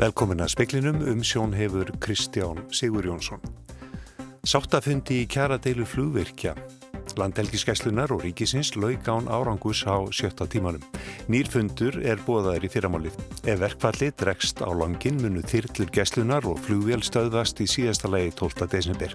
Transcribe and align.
Velkomin 0.00 0.40
að 0.40 0.54
speklinum 0.54 1.02
um 1.10 1.18
sjón 1.20 1.50
hefur 1.52 1.90
Kristján 2.00 2.62
Sigur 2.72 3.04
Jónsson. 3.04 3.42
Sáttafundi 4.48 5.18
í 5.20 5.26
kjara 5.28 5.58
deilu 5.60 5.84
flugvirkja. 5.84 6.54
Landelgiskeslunar 7.20 8.14
og 8.14 8.22
ríkisins 8.24 8.70
laug 8.80 9.04
án 9.12 9.28
árangus 9.28 9.82
á 9.84 10.00
sjötta 10.08 10.46
tímanum. 10.48 10.80
Nýrfundur 11.28 11.98
er 12.00 12.22
bóðaður 12.24 12.64
í 12.64 12.70
fyrramálið. 12.72 13.18
Ef 13.44 13.60
verkfalli 13.60 14.08
dregst 14.16 14.64
á 14.64 14.72
langin 14.72 15.20
munu 15.20 15.42
þyrlur 15.44 15.92
geslunar 15.92 16.48
og 16.48 16.62
flugvél 16.64 17.04
stöðvast 17.04 17.60
í 17.60 17.68
síðasta 17.68 18.08
legi 18.08 18.32
12. 18.40 18.70
desember. 18.72 19.12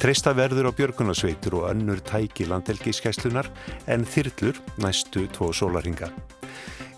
Treysta 0.00 0.32
verður 0.32 0.70
á 0.72 0.76
björgunarsveitur 0.78 1.58
og 1.60 1.68
önnur 1.74 2.00
tæki 2.00 2.48
landelgiskeslunar 2.48 3.52
en 3.92 4.08
þyrlur 4.08 4.56
næstu 4.80 5.28
tvo 5.36 5.52
sólaringa. 5.52 6.08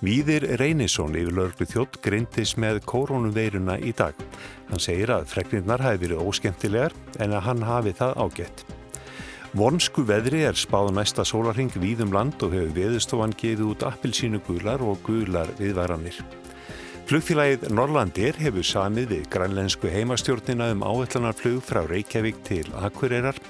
Víðir 0.04 0.44
Reynisson 0.60 1.14
yfir 1.16 1.32
löglu 1.32 1.64
þjótt 1.64 1.94
grindis 2.04 2.52
með 2.60 2.82
koronaveiruna 2.84 3.78
í 3.80 3.94
dag. 3.96 4.18
Hann 4.68 4.82
segir 4.82 5.08
að 5.14 5.30
fregnirnar 5.30 5.80
hafi 5.80 6.02
verið 6.02 6.20
óskemmtilegar 6.20 6.96
en 7.24 7.32
að 7.32 7.46
hann 7.46 7.62
hafi 7.64 7.94
það 7.96 8.12
ágætt. 8.20 8.64
Vonsku 9.56 10.04
veðri 10.04 10.42
er 10.44 10.58
spáð 10.60 10.90
næsta 10.98 11.24
sólarhing 11.24 11.72
víðum 11.80 12.12
land 12.12 12.36
og 12.44 12.52
hefur 12.52 12.76
veðustofan 12.76 13.32
geið 13.40 13.64
út 13.70 13.86
appilsínu 13.88 14.42
gular 14.44 14.84
og 14.84 15.00
gular 15.06 15.48
viðvaranir. 15.56 16.20
Flugfélagið 17.08 17.68
Norlandir 17.72 18.36
hefur 18.42 18.66
samið 18.66 19.12
við 19.14 19.26
grænlensku 19.32 19.88
heimastjórnina 19.88 20.72
um 20.74 20.84
áætlanarflug 20.84 21.64
frá 21.64 21.86
Reykjavík 21.88 22.44
til 22.44 22.68
Akureyrar, 22.76 23.40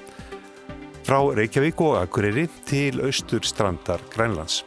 frá 1.02 1.18
Reykjavík 1.40 1.82
og 1.82 1.98
Akureyri 2.04 2.46
til 2.68 3.02
austur 3.02 3.42
strandar 3.42 4.04
Grænlands. 4.14 4.62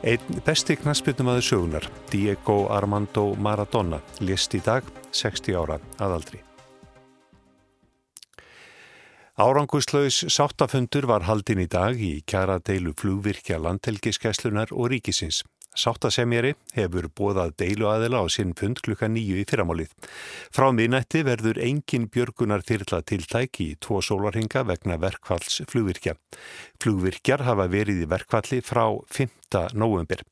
Einn 0.00 0.40
besti 0.46 0.78
knaspitumadur 0.80 1.44
sögunar, 1.44 1.84
Diego 2.12 2.70
Armando 2.72 3.34
Maradona, 3.36 3.98
list 4.24 4.54
í 4.56 4.60
dag 4.64 4.86
60 5.12 5.58
ára 5.60 5.76
aðaldri. 6.00 6.40
Áranguslaus 9.36 10.22
sáttafundur 10.32 11.04
var 11.08 11.26
haldin 11.28 11.60
í 11.60 11.68
dag 11.68 12.00
í 12.00 12.22
kjara 12.24 12.56
deilu 12.64 12.94
flugvirkja 12.96 13.60
landhelgiskeslunar 13.60 14.72
og 14.72 14.88
ríkisins. 14.94 15.42
Sáttasemjari 15.78 16.56
hefur 16.74 17.06
bóðað 17.14 17.52
deilu 17.62 17.86
aðila 17.86 18.24
á 18.24 18.26
sinn 18.26 18.56
fund 18.58 18.80
klukka 18.82 19.06
nýju 19.06 19.36
í 19.38 19.44
fyrramálið. 19.46 19.92
Frá 20.50 20.66
minnætti 20.74 21.22
verður 21.22 21.60
engin 21.62 22.08
björgunar 22.10 22.64
þyrla 22.66 22.98
tiltæk 23.06 23.60
í 23.62 23.68
tvo 23.78 24.00
sólarhinga 24.02 24.64
vegna 24.66 24.98
verkvalls 24.98 25.60
flugvirkja. 25.70 26.16
Flugvirkjar 26.82 27.46
hafa 27.46 27.68
verið 27.70 28.02
í 28.02 28.10
verkvalli 28.10 28.58
frá 28.66 28.82
5. 29.14 29.30
november. 29.78 30.26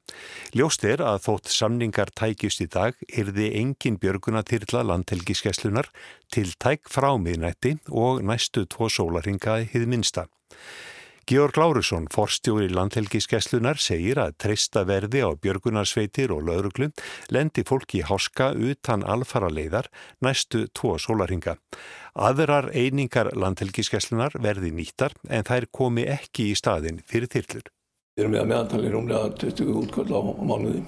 Ljóst 0.58 0.82
er 0.82 1.04
að 1.06 1.22
þótt 1.28 1.54
samningar 1.54 2.10
tækjust 2.18 2.66
í 2.66 2.68
dag 2.74 2.98
erði 3.06 3.52
engin 3.62 4.02
björgunar 4.02 4.46
þyrla 4.50 4.82
landhelgiskeslunar 4.90 5.92
tiltæk 6.34 6.90
frá 6.90 7.12
minnætti 7.14 7.76
og 7.94 8.24
næstu 8.26 8.66
tvo 8.66 8.90
sólarhinga 8.90 9.60
hið 9.70 9.86
minsta. 9.86 10.26
Georg 11.28 11.58
Lárusson, 11.60 12.06
forstjóri 12.08 12.70
landhelgiskeslunar, 12.72 13.76
segir 13.76 14.16
að 14.16 14.30
treysta 14.40 14.86
verði 14.88 15.20
á 15.20 15.36
björgunarsveitir 15.36 16.32
og 16.32 16.46
lauruglum 16.48 16.94
lendi 17.28 17.66
fólki 17.68 17.98
í 18.00 18.06
háska 18.08 18.54
utan 18.56 19.04
alfara 19.04 19.50
leiðar 19.52 19.90
næstu 20.24 20.62
tvo 20.72 20.94
sólaringa. 20.96 21.58
Aðrar 22.16 22.70
einingar 22.72 23.34
landhelgiskeslunar 23.36 24.38
verði 24.40 24.72
nýttar 24.72 25.18
en 25.28 25.44
þær 25.44 25.68
komi 25.68 26.08
ekki 26.08 26.48
í 26.54 26.56
staðin 26.56 27.04
fyrir 27.04 27.28
þyrlur. 27.36 27.68
Við 28.16 28.24
erum 28.24 28.38
við 28.38 28.44
að 28.46 28.50
meðantali 28.54 28.96
rúmlega 28.96 29.36
20 29.44 29.78
útköll 29.82 30.08
á 30.08 30.20
mánuði 30.24 30.84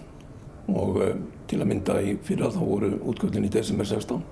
og 0.73 1.01
uh, 1.05 1.15
til 1.53 1.61
að 1.61 1.73
mynda 1.75 2.01
í 2.01 2.17
fyrra 2.25 2.49
þá 2.49 2.63
voru 2.65 2.95
útköllin 3.13 3.45
í 3.45 3.53
desember 3.53 3.93
16. 3.93 4.25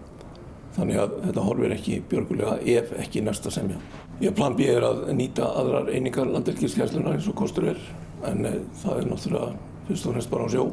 Þannig 0.73 1.05
að 1.05 1.19
þetta 1.29 1.49
horfir 1.53 1.77
ekki 1.77 2.05
björgulega 2.09 2.63
ef 2.81 2.97
ekki 2.97 3.29
næsta 3.29 3.53
semja. 3.53 3.77
Ég 4.19 4.35
plan 4.35 4.57
B 4.59 4.67
er 4.67 4.83
að 4.83 5.05
nýta 5.15 5.47
aðrar 5.61 5.91
einingar 5.95 6.27
landelgiskeslunar 6.27 7.15
eins 7.15 7.29
og 7.31 7.37
kostur 7.39 7.69
er 7.71 7.83
en 8.27 8.47
e, 8.49 8.55
það 8.81 9.03
er 9.03 9.11
náttúrulega 9.13 9.51
fyrst 9.87 10.09
og 10.09 10.17
fremst 10.17 10.33
bara 10.33 10.47
á 10.47 10.49
sjó. 10.51 10.65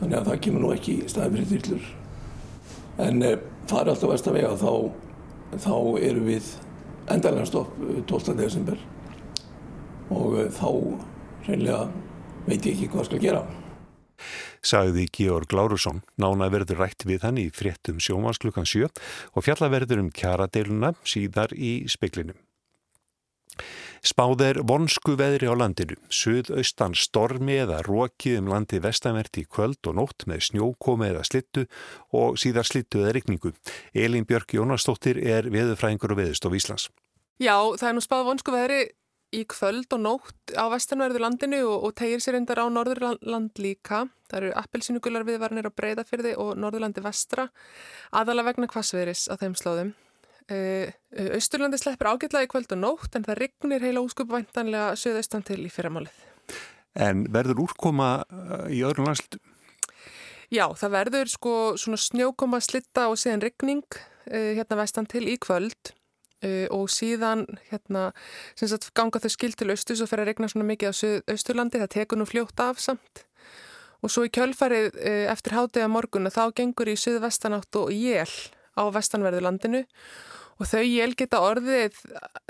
Þannig 0.00 0.16
að 0.18 0.30
það 0.30 0.38
kemur 0.46 0.64
nú 0.64 0.70
ekki 0.72 0.94
í 0.94 1.10
staði 1.12 1.34
fyrir 1.36 1.50
þýrlur 1.50 1.90
en 3.04 3.20
e, 3.20 3.34
það 3.68 3.82
er 3.82 3.92
alltaf 3.92 4.12
vest 4.14 4.30
að 4.30 4.38
vega 4.38 4.54
þá, 4.62 4.72
þá 5.66 5.76
eru 6.08 6.24
við 6.30 6.48
endalega 7.12 7.50
stopp 7.50 7.76
12. 8.08 8.36
desember. 8.40 8.80
Og 10.12 10.38
þá 10.56 10.68
reynilega 11.50 11.84
veit 12.46 12.64
ég 12.64 12.72
ekki 12.72 12.88
hvað 12.94 13.10
skal 13.10 13.20
gera 13.22 13.44
sagði 14.62 15.08
Georg 15.12 15.52
Lárusson. 15.52 16.00
Nána 16.16 16.48
verður 16.52 16.84
rætt 16.84 17.06
við 17.08 17.26
hann 17.26 17.40
í 17.42 17.48
fréttum 17.54 18.00
sjómansklukan 18.02 18.68
7 18.68 18.88
og 18.88 19.44
fjallaverður 19.44 20.06
um 20.06 20.14
kjaradeiluna 20.14 20.94
síðar 21.04 21.54
í 21.56 21.82
speklinum. 21.90 22.38
Spáð 24.02 24.40
er 24.42 24.58
vonsku 24.66 25.12
veðri 25.14 25.46
á 25.46 25.54
landinu, 25.54 25.94
suðaustan 26.10 26.96
stormi 26.98 27.60
eða 27.62 27.84
rókið 27.86 28.40
um 28.40 28.48
landi 28.50 28.80
vestanverti 28.82 29.44
í 29.44 29.46
kvöld 29.46 29.78
og 29.86 29.94
nótt 30.00 30.26
með 30.26 30.48
snjókomi 30.48 31.12
eða 31.12 31.22
slittu 31.28 31.68
og 32.10 32.40
síðar 32.42 32.66
slittu 32.66 33.04
eða 33.04 33.12
rikningu. 33.14 33.52
Elin 33.94 34.26
Björk 34.26 34.56
Jónastóttir 34.56 35.20
er 35.22 35.46
veðufræðingur 35.54 36.16
og 36.16 36.18
veðust 36.18 36.42
á 36.42 36.50
Íslands. 36.50 36.88
Já, 37.38 37.54
það 37.78 37.88
er 37.88 37.94
nú 37.94 38.02
spáð 38.02 38.26
vonsku 38.32 38.54
veðri 38.54 38.80
í 39.32 39.42
kvöld 39.48 39.92
og 39.96 40.02
nótt 40.04 40.52
á 40.54 40.68
vestanverðu 40.72 41.22
landinu 41.22 41.62
og, 41.64 41.88
og 41.88 41.94
tegir 41.98 42.20
sér 42.22 42.36
endar 42.38 42.60
á 42.60 42.66
norðurland 42.68 43.58
líka. 43.62 44.04
Það 44.28 44.38
eru 44.38 44.52
appelsinugular 44.60 45.24
viðvarnir 45.28 45.68
á 45.68 45.72
breyðafyrði 45.72 46.34
og 46.40 46.54
norðurlandi 46.60 47.04
vestra, 47.04 47.48
aðalega 48.12 48.52
vegna 48.52 48.68
kvassveris 48.70 49.26
á 49.32 49.34
þeim 49.40 49.56
slóðum. 49.58 49.94
Austurlandi 50.52 51.78
sleppur 51.80 52.10
ágætlega 52.12 52.44
í 52.44 52.50
kvöld 52.50 52.74
og 52.74 52.80
nótt 52.82 53.16
en 53.16 53.24
það 53.24 53.40
rignir 53.40 53.84
heila 53.86 54.02
úskupvæntanlega 54.04 54.98
söðaustan 55.00 55.46
til 55.48 55.62
í 55.64 55.72
fyrramálið. 55.72 56.12
En 56.92 57.24
verður 57.32 57.64
úrkoma 57.64 58.10
í 58.68 58.82
öðrum 58.84 59.08
landslutum? 59.08 59.40
Já, 60.52 60.66
það 60.76 60.92
verður 60.98 61.30
sko 61.32 61.54
svona 61.80 61.96
snjókoma 61.96 62.60
slitta 62.60 63.06
og 63.08 63.16
síðan 63.16 63.46
rigning 63.46 64.00
hérna 64.28 64.76
vestan 64.82 65.08
til 65.08 65.24
í 65.30 65.38
kvöld 65.40 65.94
Uh, 66.42 66.66
og 66.74 66.88
síðan 66.90 67.44
hérna, 67.70 68.08
sagt, 68.58 68.88
ganga 68.98 69.20
þau 69.22 69.30
skil 69.30 69.52
til 69.54 69.70
austus 69.70 70.00
og 70.02 70.08
fer 70.10 70.24
að 70.24 70.32
regna 70.32 70.48
svona 70.50 70.66
mikið 70.72 70.90
á 70.90 70.94
austurlandi, 71.30 71.78
það 71.78 71.92
tekur 71.94 72.18
nú 72.18 72.26
fljótt 72.26 72.58
af 72.64 72.82
samt 72.82 73.22
og 74.02 74.10
svo 74.10 74.24
í 74.26 74.32
kjölfarið 74.34 74.88
uh, 74.90 75.30
eftir 75.30 75.54
hátega 75.54 75.90
morgun 75.90 76.30
þá 76.34 76.48
gengur 76.58 76.90
í 76.90 76.98
suðvestanátt 76.98 77.78
og 77.78 77.92
jél 77.94 78.32
á 78.74 78.82
vestanverðu 78.90 79.44
landinu 79.46 79.84
og 80.58 80.68
þau 80.68 80.82
jél 80.82 81.14
geta 81.18 81.42
orðið 81.46 81.98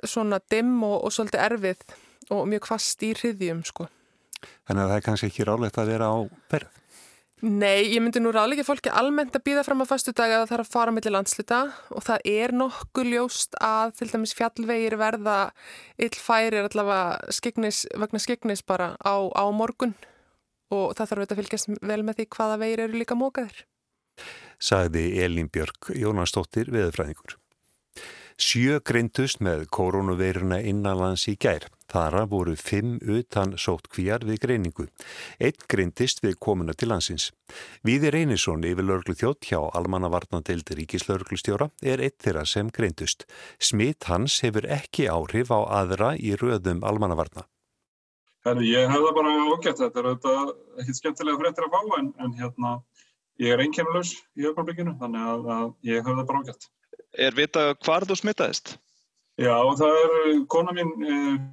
svona 0.09 0.41
dimm 0.53 0.79
og, 0.87 0.99
og 1.05 1.13
svolítið 1.13 1.45
erfið 1.47 1.85
og 2.33 2.47
mjög 2.49 2.69
fast 2.73 3.05
í 3.05 3.13
hriðjum 3.17 3.61
sko. 3.69 3.89
Þannig 4.69 4.85
að 4.85 4.89
það 4.89 4.97
er 4.97 5.05
kannski 5.07 5.29
ekki 5.29 5.47
rálegt 5.49 5.79
að 5.79 5.93
vera 5.93 6.09
á 6.09 6.19
perð? 6.51 6.82
Nei, 7.43 7.89
ég 7.91 7.99
myndi 7.99 8.21
nú 8.23 8.31
ráðleika 8.31 8.63
fólki 8.63 8.91
almennt 8.95 9.35
að 9.35 9.43
býða 9.49 9.65
fram 9.67 9.81
á 9.83 9.91
fastu 9.91 10.13
dag 10.15 10.31
að 10.31 10.45
það 10.45 10.51
þarf 10.53 10.69
að 10.69 10.75
fara 10.77 10.93
mellir 10.95 11.15
landsluta 11.17 11.59
og 11.91 12.05
það 12.07 12.29
er 12.31 12.55
nokkuð 12.55 13.09
ljóst 13.11 13.57
að 13.59 13.97
til 13.99 14.09
dæmis 14.13 14.35
fjallvegir 14.39 14.95
verða 15.01 15.39
illfærir 15.99 16.69
allavega 16.69 17.35
skegnis, 17.35 17.83
vegna 17.99 18.23
skegnis 18.23 18.63
bara 18.63 18.93
á, 19.03 19.27
á 19.27 19.45
morgun 19.51 19.97
og 20.71 20.95
það 20.95 21.11
þarf 21.11 21.27
að 21.27 21.43
fylgjast 21.43 21.75
vel 21.83 22.01
með 22.07 22.21
því 22.21 22.31
hvaða 22.39 22.63
vegir 22.63 22.87
eru 22.87 23.03
líka 23.03 23.19
mókaðir. 23.19 23.67
Sagði 24.63 25.09
Elin 25.27 25.51
Björk 25.51 25.91
Jónastóttir 25.99 26.71
veðurfræðingur. 26.71 27.42
Sjö 28.43 28.81
greintust 28.83 29.39
með 29.45 29.69
koronaveiruna 29.71 30.57
innanlands 30.67 31.29
í 31.31 31.37
gær. 31.39 31.69
Þara 31.93 32.25
voru 32.27 32.57
fimm 32.59 32.97
utan 33.15 33.53
sótt 33.61 33.87
kvíjar 33.93 34.25
við 34.27 34.41
greiningu. 34.43 34.87
Einn 35.39 35.61
greintist 35.71 36.25
við 36.25 36.39
komuna 36.43 36.75
til 36.75 36.89
landsins. 36.91 37.29
Víði 37.87 38.11
Reynisson 38.11 38.67
yfir 38.67 38.89
lörglu 38.89 39.15
þjótt 39.21 39.47
hjá 39.51 39.61
Almannavarnandeildi 39.79 40.81
Ríkislörglustjóra 40.81 41.71
er 41.85 42.03
eitt 42.03 42.19
þeirra 42.25 42.43
sem 42.49 42.73
greintust. 42.75 43.29
Smitt 43.63 44.11
hans 44.11 44.41
hefur 44.43 44.67
ekki 44.67 45.07
áhrif 45.13 45.55
á 45.55 45.63
aðra 45.83 46.17
í 46.19 46.35
röðum 46.35 46.83
Almannavarna. 46.83 47.47
Herri, 48.43 48.73
ég 48.75 48.91
hef 48.91 49.07
það 49.07 49.19
bara 49.21 49.39
ágætt. 49.39 49.83
Þetta 49.85 50.03
er 50.03 50.11
auðvitað 50.11 50.55
ekkert 50.83 51.03
skemmtilega 51.05 51.43
fréttir 51.45 51.69
að 51.69 51.75
fá 51.77 51.99
en, 52.01 52.13
en 52.19 52.39
hérna, 52.43 52.77
ég 53.39 53.55
er 53.55 53.69
einkennlaus 53.69 54.17
í 54.35 54.51
öfnarblikinu 54.51 54.99
þannig 54.99 55.35
að, 55.37 55.51
að 55.61 55.75
ég 55.93 56.01
hef 56.03 56.17
það 56.17 56.31
bara 56.33 56.47
ágætt. 56.47 56.73
Er 57.13 57.37
vita 57.37 57.73
hvar 57.85 58.07
þú 58.09 58.17
smittaðist? 58.17 58.77
Já, 59.41 59.57
það 59.79 59.95
er 59.99 60.43
kona 60.53 60.75
mín 60.77 60.91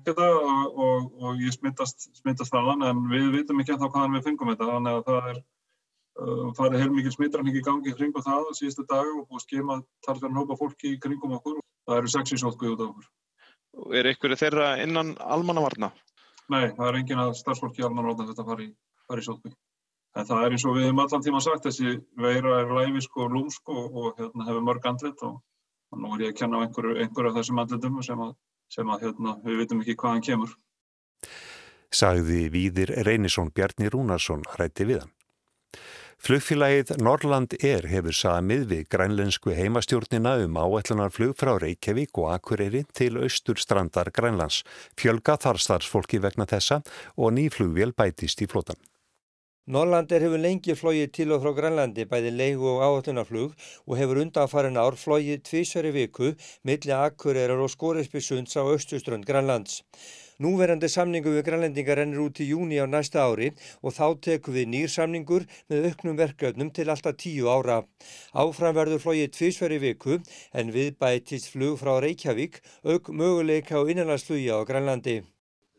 þetta 0.06 0.26
og, 0.36 0.80
og, 0.84 1.06
og 1.24 1.40
ég 1.40 1.54
smittast, 1.56 2.10
smittast 2.20 2.52
þaðan 2.52 2.84
en 2.90 3.06
við 3.12 3.30
vitum 3.38 3.62
ekki 3.64 3.74
ennþá 3.76 3.88
hvaðan 3.94 4.18
við 4.18 4.26
fengum 4.28 4.52
þetta 4.52 4.68
þannig 4.68 4.98
að 4.98 5.06
það 5.08 5.30
er 5.30 5.40
uh, 5.40 6.50
farið 6.58 6.84
heilmikið 6.84 7.16
smittræning 7.16 7.56
í 7.56 7.64
gangi 7.64 7.96
kring 7.96 8.20
og 8.20 8.26
það 8.28 8.52
síðustu 8.60 8.86
dag 8.90 9.08
og 9.08 9.24
búið 9.30 9.46
skema 9.46 9.80
talsverðan 10.06 10.42
hópa 10.42 10.60
fólki 10.60 10.94
í 10.94 11.00
kringum 11.00 11.38
okkur. 11.40 11.64
Það 11.88 12.02
eru 12.02 12.14
sex 12.14 12.36
í 12.36 12.42
sótkuð 12.44 12.76
út 12.76 12.84
af 12.84 12.92
okkur. 12.92 13.10
Er 13.96 14.12
ykkur 14.12 14.36
þeirra 14.38 14.70
innan 14.84 15.16
almannavarna? 15.24 15.94
Nei, 16.52 16.72
það 16.76 16.86
er 16.90 17.00
engin 17.00 17.24
að 17.24 17.36
starfsfólki 17.40 17.84
í 17.84 17.88
almannavarna 17.88 18.28
þetta 18.32 18.48
fari, 18.48 18.72
fari 19.08 19.24
í 19.24 19.30
sótkuð. 19.30 19.56
en 20.18 20.26
það 20.26 20.44
er 20.44 20.54
eins 20.56 20.64
og 20.66 20.76
við 20.76 20.88
hefum 20.88 21.00
allan 21.04 21.24
tíma 21.24 21.40
sagt 21.46 21.68
þessi 21.68 21.92
veira 22.18 22.56
er 22.64 22.72
læfisk 22.76 23.18
og 23.22 23.30
lúmsk 23.30 23.70
og, 23.70 23.84
og 23.94 24.08
hérna, 24.18 24.48
hefur 24.48 24.64
mörg 24.66 24.88
andlit 24.90 25.22
og, 25.28 25.36
og 25.92 26.02
nú 26.02 26.16
er 26.16 26.26
ég 26.28 26.34
að 26.34 26.40
kenna 26.42 26.62
á 26.62 26.64
einhverju, 26.66 26.98
einhverju 27.04 27.32
af 27.32 27.38
þessum 27.40 27.62
andlitum 27.64 28.02
sem, 28.06 28.26
að, 28.26 28.34
sem 28.72 28.90
að, 28.90 29.06
hérna, 29.06 29.38
við 29.46 29.62
vitum 29.64 29.84
ekki 29.84 29.98
hvaðan 30.02 30.26
kemur. 30.26 30.58
Sagði 31.90 32.44
Víðir 32.54 32.94
Reynisson 33.08 33.50
Bjarni 33.54 33.90
Rúnarsson 33.90 34.46
rætti 34.60 34.86
við 34.86 35.04
hann. 35.04 35.16
Flugfélagið 36.20 36.98
Norrland 37.00 37.54
Air 37.64 37.86
hefur 37.88 38.16
samið 38.18 38.66
við 38.68 38.82
grænlensku 38.92 39.54
heimastjórnina 39.56 40.34
um 40.44 40.58
áætlunarflug 40.60 41.32
frá 41.40 41.54
Reykjavík 41.64 42.20
og 42.20 42.34
Akureyri 42.34 42.84
til 42.92 43.22
austur 43.24 43.56
strandar 43.56 44.12
Grænlands. 44.12 44.66
Fjölga 45.00 45.38
þar 45.40 45.64
starfsfólki 45.64 46.20
vegna 46.20 46.44
þessa 46.44 46.82
og 47.16 47.32
nýflugvél 47.40 47.96
bætist 47.96 48.44
í 48.44 48.52
flotan. 48.52 48.76
Norrland 49.70 50.10
Air 50.10 50.24
hefur 50.26 50.42
lengi 50.42 50.74
flóið 50.74 51.12
til 51.14 51.30
og 51.36 51.44
frá 51.44 51.52
Grænlandi 51.54 52.08
bæði 52.10 52.30
leigu 52.34 52.66
og 52.72 52.80
áætlunarflug 52.88 53.52
og 53.86 54.00
hefur 54.00 54.22
undanfarin 54.24 54.80
ár 54.82 54.98
flóið 54.98 55.44
tvísari 55.46 55.92
viku 55.94 56.32
milli 56.66 56.96
Akureyrar 56.96 57.62
og 57.62 57.70
Skóriðsbysunds 57.76 58.58
á 58.58 58.66
austuströnd 58.66 59.30
Grænlands. 59.30 59.84
Núverandi 60.42 60.90
samningu 60.90 61.36
við 61.36 61.46
grænlendingar 61.52 62.02
ennir 62.02 62.26
út 62.26 62.42
í 62.42 62.50
júni 62.50 62.82
á 62.82 62.90
næsta 62.90 63.22
ári 63.30 63.54
og 63.86 63.94
þá 63.94 64.06
tekum 64.26 64.58
við 64.58 64.70
nýr 64.74 64.90
samningur 64.90 65.46
með 65.70 65.92
auknum 65.92 66.18
verkefnum 66.18 66.74
til 66.74 66.90
alltaf 66.90 67.22
tíu 67.22 67.46
ára. 67.54 67.84
Áfram 68.34 68.74
verður 68.74 69.06
flóið 69.06 69.36
tvísveri 69.38 69.84
viku 69.86 70.18
en 70.50 70.74
við 70.74 70.96
bætist 70.98 71.54
flug 71.54 71.78
frá 71.78 72.00
Reykjavík 72.02 72.64
auk 72.90 73.14
möguleika 73.14 73.78
á 73.78 73.86
innanlandsflugi 73.86 74.50
á 74.50 74.66
Grænlandi. 74.66 75.22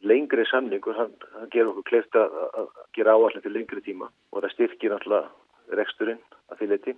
Lengri 0.01 0.47
samningur, 0.49 0.97
hann, 0.97 1.13
hann 1.37 1.53
ger 1.53 1.69
okkur 1.69 1.89
kleift 1.91 2.17
að 2.17 2.71
gera 2.97 3.17
áallega 3.17 3.45
til 3.45 3.53
lengri 3.57 3.85
tíma 3.85 4.09
og 4.33 4.43
það 4.43 4.55
styrkir 4.55 4.97
alltaf 4.97 5.33
reksturinn 5.77 6.23
að 6.51 6.63
því 6.63 6.71
leti 6.71 6.95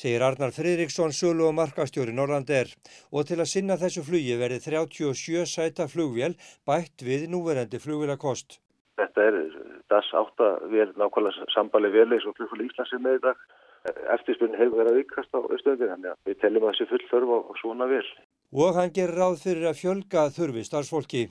segir 0.00 0.22
Arnar 0.24 0.52
Fridriksson, 0.56 1.12
sölu 1.12 1.48
og 1.48 1.56
markastjóri 1.58 2.14
Norrlander 2.16 2.70
og 3.12 3.26
til 3.28 3.40
að 3.42 3.50
sinna 3.52 3.76
þessu 3.80 4.04
flugi 4.06 4.36
verði 4.40 4.60
37 4.64 5.46
sæta 5.50 5.88
flugvél 5.92 6.36
bætt 6.68 7.04
við 7.04 7.26
núverandi 7.32 7.80
flugvélakost. 7.82 8.60
Þetta 9.00 9.26
er 9.28 9.38
DAS 9.90 10.12
8 10.22 10.50
vél, 10.72 10.92
nákvæmlega 11.00 11.48
sambali 11.54 11.90
eins 11.90 12.26
og 12.28 12.36
flugfélag 12.38 12.70
Íslands 12.70 12.94
er 12.94 13.02
með 13.04 13.18
í 13.18 13.24
dag. 13.26 13.42
Eftirspunni 14.14 14.60
hefur 14.60 14.82
verið 14.82 14.92
að 14.92 14.98
vikast 15.00 15.36
á 15.36 15.40
austöðin, 15.40 15.92
þannig 15.92 16.10
að 16.12 16.18
við 16.28 16.40
tellum 16.40 16.64
að 16.64 16.74
þessi 16.74 16.88
full 16.90 17.06
þörf 17.10 17.30
á 17.32 17.38
svona 17.62 17.86
vél. 17.88 18.08
Og 18.52 18.74
hann 18.76 18.92
gerir 18.92 19.16
ráð 19.16 19.38
fyrir 19.44 19.70
að 19.70 19.78
fjölga 19.80 20.26
þurfi 20.36 20.66
starfsfólki 20.68 21.22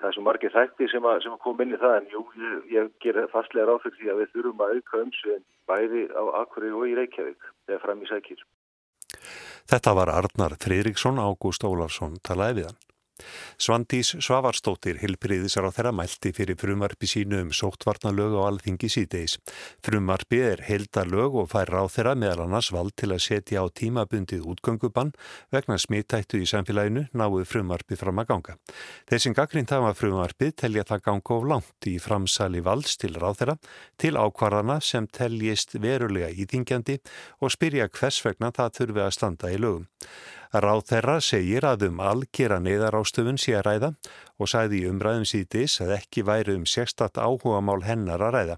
það 0.00 0.08
er 0.08 0.16
svo 0.16 0.24
margir 0.26 0.54
þætti 0.54 0.88
sem 0.92 1.06
að, 1.08 1.26
að 1.30 1.38
koma 1.44 1.64
inn 1.64 1.74
í 1.74 1.80
það 1.80 1.96
en 1.98 2.08
jú, 2.12 2.24
ég, 2.40 2.56
ég 2.74 2.90
ger 3.04 3.20
fastlega 3.32 3.68
ráð 3.68 3.84
fyrir 3.84 4.00
því 4.00 4.10
að 4.12 4.20
við 4.22 4.32
þurfum 4.34 4.64
að 4.64 4.74
auka 4.78 5.02
umsveginn 5.04 5.46
bæði 5.70 6.04
á 6.12 6.22
Akureyri 6.42 6.78
og 6.78 6.88
í 6.88 6.96
Reykjavík 6.98 7.50
þegar 7.66 7.84
fram 7.84 8.02
í 8.04 8.10
sækir. 8.10 8.44
Þetta 9.70 9.94
var 9.96 10.12
Arnar 10.12 10.56
Fridriksson 10.60 11.20
Ágúst 11.22 11.64
Ólarsson 11.64 12.18
talaði 12.26 12.60
við 12.60 12.70
hann. 12.70 12.82
Svandís 13.58 14.14
Svavarstóttir 14.18 14.98
hilbriðisar 15.02 15.68
á 15.68 15.70
þeirra 15.74 15.92
mælti 15.94 16.32
fyrir 16.36 16.58
frumarpi 16.60 17.08
sínu 17.10 17.40
um 17.44 17.52
sóttvarnalög 17.54 18.36
á 18.38 18.42
alþingi 18.48 18.90
síðdeis. 18.92 19.38
Frumarpi 19.84 20.40
er 20.44 20.64
heldalög 20.66 21.38
og 21.42 21.50
fær 21.52 21.72
ráð 21.74 21.92
þeirra 21.96 22.14
meðal 22.18 22.44
annars 22.46 22.70
vald 22.74 22.94
til 22.98 23.12
að 23.14 23.24
setja 23.26 23.62
á 23.62 23.66
tímabundið 23.70 24.44
útgöngubann 24.54 25.14
vegna 25.54 25.78
smittættu 25.80 26.42
í 26.42 26.48
samfélaginu 26.50 27.06
náðu 27.12 27.44
frumarpi 27.48 27.98
fram 28.00 28.22
að 28.22 28.30
ganga. 28.32 28.56
Þessin 29.10 29.36
gaggrind 29.36 29.72
hafa 29.74 29.94
frumarpið 29.98 30.54
telja 30.64 30.86
það 30.88 31.04
ganga 31.08 31.38
of 31.38 31.48
langt 31.50 31.90
í 31.90 31.96
framsali 32.02 32.62
valds 32.64 32.98
til 33.00 33.14
ráð 33.16 33.40
þeirra 33.40 33.58
til 34.00 34.14
ákvarðana 34.18 34.80
sem 34.84 35.08
teljist 35.08 35.76
verulega 35.80 36.30
íþingjandi 36.32 37.00
og 37.40 37.54
spyrja 37.54 37.90
hvers 37.92 38.22
vegna 38.24 38.52
það 38.54 38.78
þurfi 38.78 39.04
að 39.04 39.14
standa 39.18 39.52
í 39.52 39.60
lögum. 39.60 39.86
Ráð 40.54 40.84
þeirra 40.86 41.14
segir 41.18 41.64
að 41.66 41.88
um 41.88 41.96
algjera 41.98 42.60
neyðar 42.62 42.94
ástöfun 43.00 43.40
sé 43.42 43.56
að 43.58 43.64
ræða 43.66 43.88
og 44.38 44.50
sagði 44.52 44.84
í 44.84 44.86
umræðum 44.86 45.26
síðdís 45.26 45.74
að 45.82 45.90
ekki 45.96 46.22
væri 46.28 46.54
um 46.54 46.68
sérstatt 46.70 47.18
áhuga 47.18 47.58
mál 47.58 47.82
hennar 47.82 48.22
að 48.22 48.36
ræða. 48.36 48.56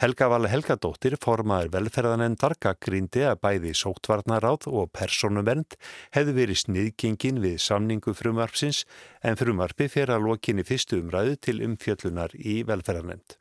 Helga 0.00 0.30
Vala 0.32 0.48
Helgadóttir, 0.48 1.18
formaður 1.20 1.74
velferðanendar, 1.76 2.56
gaggrindi 2.56 3.28
að 3.28 3.42
bæði 3.44 3.76
sóttvarnaráð 3.76 4.70
og 4.72 4.88
personuvernd 4.96 5.76
hefði 6.16 6.38
verið 6.40 6.62
sniðgengin 6.64 7.44
við 7.44 7.60
samningu 7.68 8.16
frumarpsins 8.16 8.86
en 9.20 9.36
frumarpi 9.36 9.92
fyrir 9.92 10.16
að 10.16 10.30
lokinni 10.30 10.64
fyrstu 10.64 11.02
umræðu 11.04 11.36
til 11.36 11.60
umfjöllunar 11.68 12.32
í 12.32 12.62
velferðanend. 12.64 13.36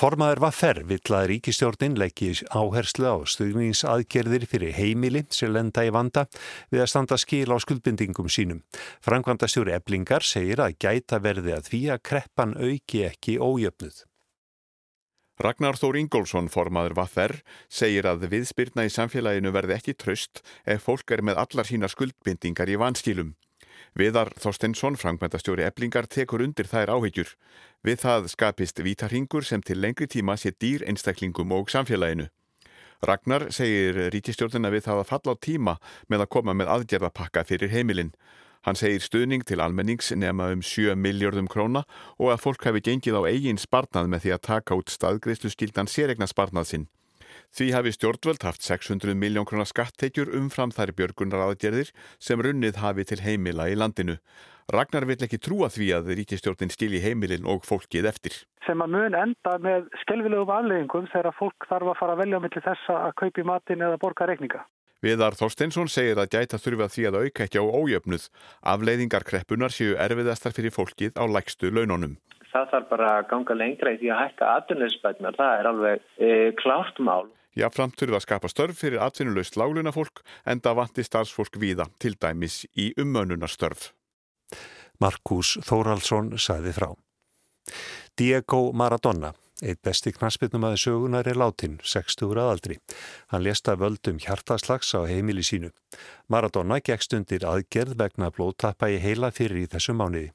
Formaður 0.00 0.38
var 0.40 0.54
ferr 0.56 0.78
vill 0.88 1.12
að 1.12 1.26
ríkistjórnin 1.28 1.98
leggji 2.00 2.30
áherslu 2.56 3.04
á 3.04 3.20
stuðningsaðgerðir 3.28 4.46
fyrir 4.48 4.72
heimili 4.72 5.20
sem 5.28 5.52
lenda 5.52 5.84
í 5.84 5.90
vanda 5.92 6.22
við 6.72 6.80
að 6.86 6.88
standa 6.88 7.18
skil 7.20 7.52
á 7.52 7.60
skuldbindingum 7.60 8.30
sínum. 8.32 8.62
Frankvanda 9.04 9.44
stjóri 9.44 9.74
eblingar 9.76 10.24
segir 10.24 10.62
að 10.64 10.78
gæta 10.80 11.20
verði 11.20 11.52
að 11.52 11.68
því 11.68 11.82
að 11.92 12.00
kreppan 12.08 12.56
auki 12.56 13.02
ekki 13.10 13.36
ójöfnuð. 13.36 14.00
Ragnar 15.44 15.76
Þór 15.76 16.00
Ingólfsson, 16.00 16.48
formaður 16.48 16.96
Vaffer, 16.96 17.36
segir 17.68 18.08
að 18.08 18.24
viðspyrna 18.32 18.88
í 18.88 18.94
samfélaginu 18.96 19.52
verði 19.52 19.76
ekki 19.76 19.98
tröst 20.00 20.40
ef 20.64 20.88
fólk 20.88 21.12
er 21.12 21.20
með 21.28 21.44
allar 21.44 21.68
sína 21.68 21.92
skuldbindingar 21.92 22.72
í 22.72 22.80
vanskilum. 22.80 23.34
Viðar 23.98 24.30
Þorstensson, 24.38 24.94
frangmæntastjóri 24.94 25.64
eblingar, 25.66 26.06
tekur 26.06 26.44
undir 26.44 26.68
þær 26.70 26.92
áhyggjur. 26.94 27.32
Við 27.82 28.02
það 28.04 28.28
skapist 28.30 28.78
vítarhingur 28.84 29.42
sem 29.44 29.62
til 29.62 29.80
lengri 29.82 30.06
tíma 30.06 30.36
sé 30.38 30.52
dýr 30.54 30.84
einstaklingum 30.86 31.50
og 31.56 31.72
samfélaginu. 31.72 32.28
Ragnar 33.02 33.48
segir 33.50 33.96
rítistjórnina 34.12 34.70
við 34.70 34.84
það 34.86 35.02
að 35.02 35.10
falla 35.10 35.34
á 35.34 35.42
tíma 35.42 35.74
með 36.06 36.22
að 36.26 36.32
koma 36.36 36.54
með 36.54 36.70
aðgerðapakka 36.76 37.44
fyrir 37.48 37.72
heimilinn. 37.72 38.12
Hann 38.68 38.76
segir 38.76 39.00
stuðning 39.00 39.42
til 39.48 39.58
almennings 39.64 40.12
nema 40.12 40.50
um 40.52 40.62
7 40.62 40.94
miljardum 40.94 41.48
króna 41.48 41.86
og 42.18 42.34
að 42.34 42.42
fólk 42.44 42.66
hafi 42.68 42.84
gengið 42.84 43.16
á 43.16 43.22
eigin 43.24 43.58
sparnað 43.58 44.10
með 44.12 44.26
því 44.26 44.34
að 44.36 44.46
taka 44.52 44.76
út 44.76 44.92
staðgreifslu 44.92 45.50
skildan 45.50 45.88
séregna 45.88 46.28
sparnað 46.28 46.68
sinn. 46.68 46.88
Því 47.50 47.66
hafi 47.74 47.90
stjórnvöld 47.96 48.44
haft 48.46 48.62
600 48.62 49.16
miljón 49.18 49.46
krónar 49.48 49.66
skatteikjur 49.66 50.30
umfram 50.38 50.70
þær 50.70 50.92
björgunar 50.94 51.42
aðgerðir 51.48 51.90
sem 52.22 52.38
runnið 52.38 52.78
hafi 52.78 53.04
til 53.10 53.18
heimila 53.24 53.66
í 53.66 53.74
landinu. 53.74 54.20
Ragnar 54.70 55.02
vill 55.08 55.18
ekki 55.26 55.40
trúa 55.42 55.66
því 55.74 55.88
að 55.96 56.12
ríkistjórnin 56.20 56.70
stilji 56.70 57.02
heimilin 57.02 57.48
og 57.50 57.66
fólkið 57.66 58.06
eftir. 58.12 58.36
Sem 58.66 58.78
að 58.78 58.94
mun 58.94 59.18
enda 59.18 59.56
með 59.58 59.90
skelvilegum 60.04 60.52
afleggingum 60.54 61.10
þegar 61.10 61.34
fólk 61.40 61.66
þarf 61.66 61.90
að 61.90 61.98
fara 61.98 62.14
að 62.14 62.22
velja 62.22 62.38
á 62.38 62.44
milli 62.44 62.62
þessa 62.68 63.00
að 63.08 63.16
kaupi 63.24 63.46
matin 63.50 63.82
eða 63.82 63.98
borga 63.98 64.30
reikninga. 64.30 64.62
Viðar 65.02 65.34
Þorsteinsson 65.34 65.88
segir 65.90 66.20
að 66.20 66.36
gæta 66.36 66.60
þurfi 66.60 66.86
að 66.86 66.94
því 66.94 67.04
að 67.08 67.20
auka 67.24 67.46
ekki 67.48 67.58
á 67.58 67.64
ójöfnuð. 67.66 68.26
Afleiðingar 68.62 69.26
kreppunar 69.26 69.74
séu 69.74 69.96
erfiðastar 69.96 70.54
fyrir 70.54 70.76
fólkið 70.76 71.18
á 71.18 71.24
lægstu 71.26 71.72
launonum 71.72 72.20
það 72.50 72.70
þarf 72.72 72.88
bara 72.90 73.10
að 73.16 73.26
ganga 73.30 73.56
lengra 73.58 73.92
í 73.94 73.98
því 74.00 74.08
að 74.10 74.20
hækka 74.24 74.54
atvinnuleysbætnar, 74.56 75.36
það 75.38 75.52
er 75.58 75.68
alveg 75.70 76.08
e, 76.18 76.30
klárt 76.58 76.98
mál. 77.06 77.28
Jáframt 77.58 77.98
þurfið 77.98 78.18
að 78.18 78.24
skapa 78.26 78.50
störf 78.50 78.78
fyrir 78.78 79.02
atvinnulegst 79.02 79.58
lágluna 79.58 79.92
fólk 79.94 80.22
en 80.46 80.62
það 80.62 80.78
vanti 80.78 81.04
starfsfólk 81.06 81.58
víða, 81.58 81.88
til 81.98 82.14
dæmis 82.14 82.62
í 82.78 82.92
ummönunarstörf. 83.00 83.90
Markus 85.00 85.56
Þóraldsson 85.66 86.36
sæði 86.38 86.74
frá. 86.76 86.90
Diego 88.18 88.70
Maradona 88.76 89.32
Eitt 89.60 89.82
besti 89.84 90.08
knaspitnum 90.16 90.64
aðeins 90.64 90.86
sögunar 90.86 91.26
er 91.28 91.36
látin, 91.36 91.74
60 91.84 92.30
ára 92.32 92.46
aldri. 92.48 92.78
Hann 93.28 93.42
lesta 93.44 93.74
völdum 93.76 94.16
hjartaslags 94.22 94.94
á 94.96 95.04
heimili 95.04 95.42
sínu. 95.44 95.68
Maradona 96.32 96.78
gegst 96.80 97.12
undir 97.12 97.44
aðgerð 97.44 97.98
vegna 98.00 98.30
blóttappa 98.32 98.88
í 98.88 98.96
heila 99.02 99.28
fyrir 99.36 99.60
í 99.60 99.66
þessu 99.68 99.92
mánuði. 99.98 100.30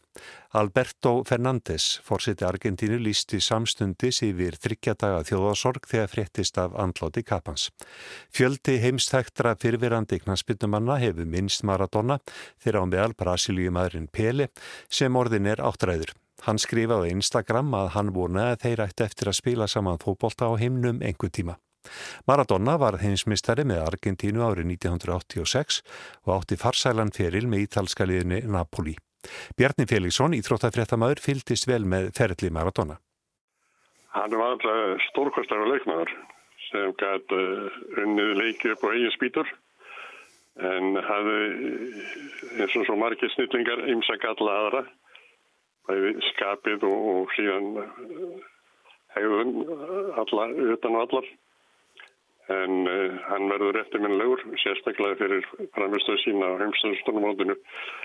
Alberto 0.56 1.24
Fernández, 1.26 1.88
fórseti 2.06 2.46
Argentínu, 2.46 3.00
lísti 3.02 3.42
samstundis 3.42 4.22
yfir 4.28 4.60
þryggjadaga 4.62 5.24
þjóðasorg 5.28 5.90
þegar 5.90 6.12
fréttist 6.12 6.60
af 6.62 6.78
andláti 6.80 7.24
kapans. 7.26 7.72
Fjöldi 8.30 8.78
heimstæktra 8.84 9.56
fyrfirandi 9.58 10.22
knaspitnumanna 10.22 11.00
hefur 11.02 11.26
minnst 11.26 11.66
Maradona 11.66 12.20
þegar 12.62 12.78
á 12.78 12.84
meðal 12.94 13.18
Brasilíumadurinn 13.18 14.08
Pele 14.14 14.52
sem 14.88 15.18
orðin 15.18 15.50
er 15.50 15.66
áttræður. 15.66 16.14
Hann 16.44 16.60
skrifaði 16.60 17.14
Instagram 17.16 17.72
að 17.78 17.94
hann 17.96 18.12
vonaði 18.16 18.56
að 18.56 18.64
þeir 18.66 18.84
ætti 18.86 19.06
eftir 19.08 19.32
að 19.32 19.40
spila 19.40 19.68
saman 19.72 20.02
fókbólta 20.02 20.52
á 20.52 20.54
himnum 20.60 21.00
einhver 21.00 21.32
tíma. 21.32 21.56
Maradona 22.28 22.76
var 22.82 23.00
heimsmystari 23.00 23.64
með 23.68 23.84
Argentínu 23.86 24.44
árið 24.44 24.72
1986 24.76 25.82
og 26.26 26.32
átti 26.40 26.58
farsælan 26.60 27.14
feril 27.16 27.46
með 27.48 27.68
ítalska 27.68 28.08
liðinni 28.10 28.42
Napoli. 28.50 28.96
Bjarni 29.58 29.88
Felixson, 29.90 30.36
íþróttafréttamaður, 30.38 31.22
fyldist 31.24 31.68
vel 31.70 31.86
með 31.90 32.12
ferli 32.18 32.52
Maradona. 32.54 33.00
Hann 34.16 34.36
var 34.38 34.56
alltaf 34.56 35.06
stórkostara 35.10 35.68
leikmaður 35.70 36.12
sem 36.70 36.94
gæti 37.00 37.38
uh, 37.38 37.80
unnið 38.04 38.36
leikir 38.40 38.76
upp 38.76 38.86
á 38.86 38.94
eigin 38.94 39.14
spítur 39.14 39.50
en 40.56 40.96
hafði 41.04 41.40
eins 42.64 42.76
og 42.80 42.86
svo 42.88 42.96
margir 43.00 43.32
snillingar 43.34 43.82
ymsa 43.92 44.16
galla 44.22 44.54
aðra 44.62 44.84
bæði 45.88 46.14
skapið 46.34 46.86
og, 46.90 47.10
og 47.16 47.34
síðan 47.38 47.72
hegðun 49.16 49.58
allar, 50.22 50.54
utan 50.76 50.96
og 50.98 51.08
allar. 51.08 51.34
En 52.54 52.86
uh, 52.86 53.16
hann 53.26 53.48
verður 53.50 53.80
eftirminnilegur 53.80 54.44
sérstaklega 54.62 55.18
fyrir 55.18 55.48
framistöðu 55.74 56.20
sína 56.22 56.52
á 56.54 56.62
heimstöðustunumótinu 56.62 57.56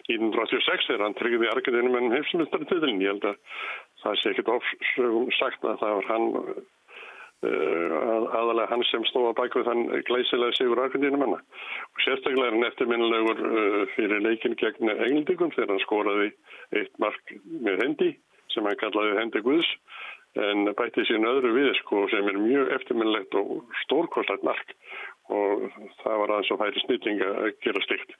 1986 0.08 0.88
er 0.94 1.04
hann 1.04 1.16
tryggði 1.18 1.50
argæðinu 1.50 1.92
með 1.92 2.14
heimstöðustunumótinu 2.16 3.04
ég 3.04 3.12
held 3.12 3.26
að 3.28 3.58
það 4.00 4.16
sé 4.22 4.32
ekkit 4.32 4.52
ofsögum 4.54 5.28
sagt 5.36 5.66
að 5.68 5.76
það 5.82 5.92
var 5.98 6.08
hann 6.08 6.26
uh, 6.40 8.24
aðalega 8.40 8.70
hann 8.72 8.86
sem 8.88 9.04
stóða 9.12 9.36
bak 9.42 9.60
við 9.60 9.68
þann 9.68 9.84
glæsilega 10.08 10.56
sigur 10.56 10.82
argæðinu 10.86 11.20
manna 11.20 11.42
sérstaklega 12.04 12.48
er 12.48 12.56
hann 12.56 12.68
eftirminnilegur 12.68 13.44
uh, 13.46 13.82
fyrir 13.96 14.24
leikin 14.24 14.56
gegn 14.60 14.92
englendingum 14.92 15.52
þegar 15.56 15.74
hann 15.74 15.84
skoraði 15.84 16.30
eitt 16.80 16.94
mark 17.02 17.34
með 17.50 17.84
hendi 17.84 18.10
sem 18.54 18.66
hann 18.66 18.80
kallaði 18.80 19.18
hendi 19.20 19.42
Guðs 19.46 19.70
en 20.38 20.68
bætti 20.78 21.04
sín 21.08 21.26
öðru 21.26 21.52
við 21.56 21.72
sko 21.80 22.04
sem 22.10 22.28
er 22.30 22.38
mjög 22.38 22.74
eftirminnlegt 22.76 23.34
og 23.38 23.64
stórkostlegt 23.84 24.46
mark 24.46 24.74
og 25.30 25.66
það 26.02 26.20
var 26.22 26.34
aðeins 26.34 26.52
að 26.54 26.60
færi 26.62 26.84
snýtinga 26.84 27.30
að 27.44 27.50
gera 27.64 27.82
slikt. 27.86 28.14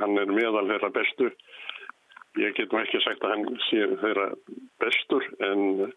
Hann 0.00 0.18
er 0.18 0.30
meðal 0.30 0.66
þeirra 0.70 0.90
bestu. 0.94 1.30
Ég 2.42 2.54
get 2.58 2.72
nú 2.72 2.80
ekki 2.80 3.02
sagt 3.02 3.22
að 3.22 3.34
hann 3.34 3.60
sé 3.68 3.84
þeirra 4.02 4.30
bestur 4.82 5.26
en 5.38 5.92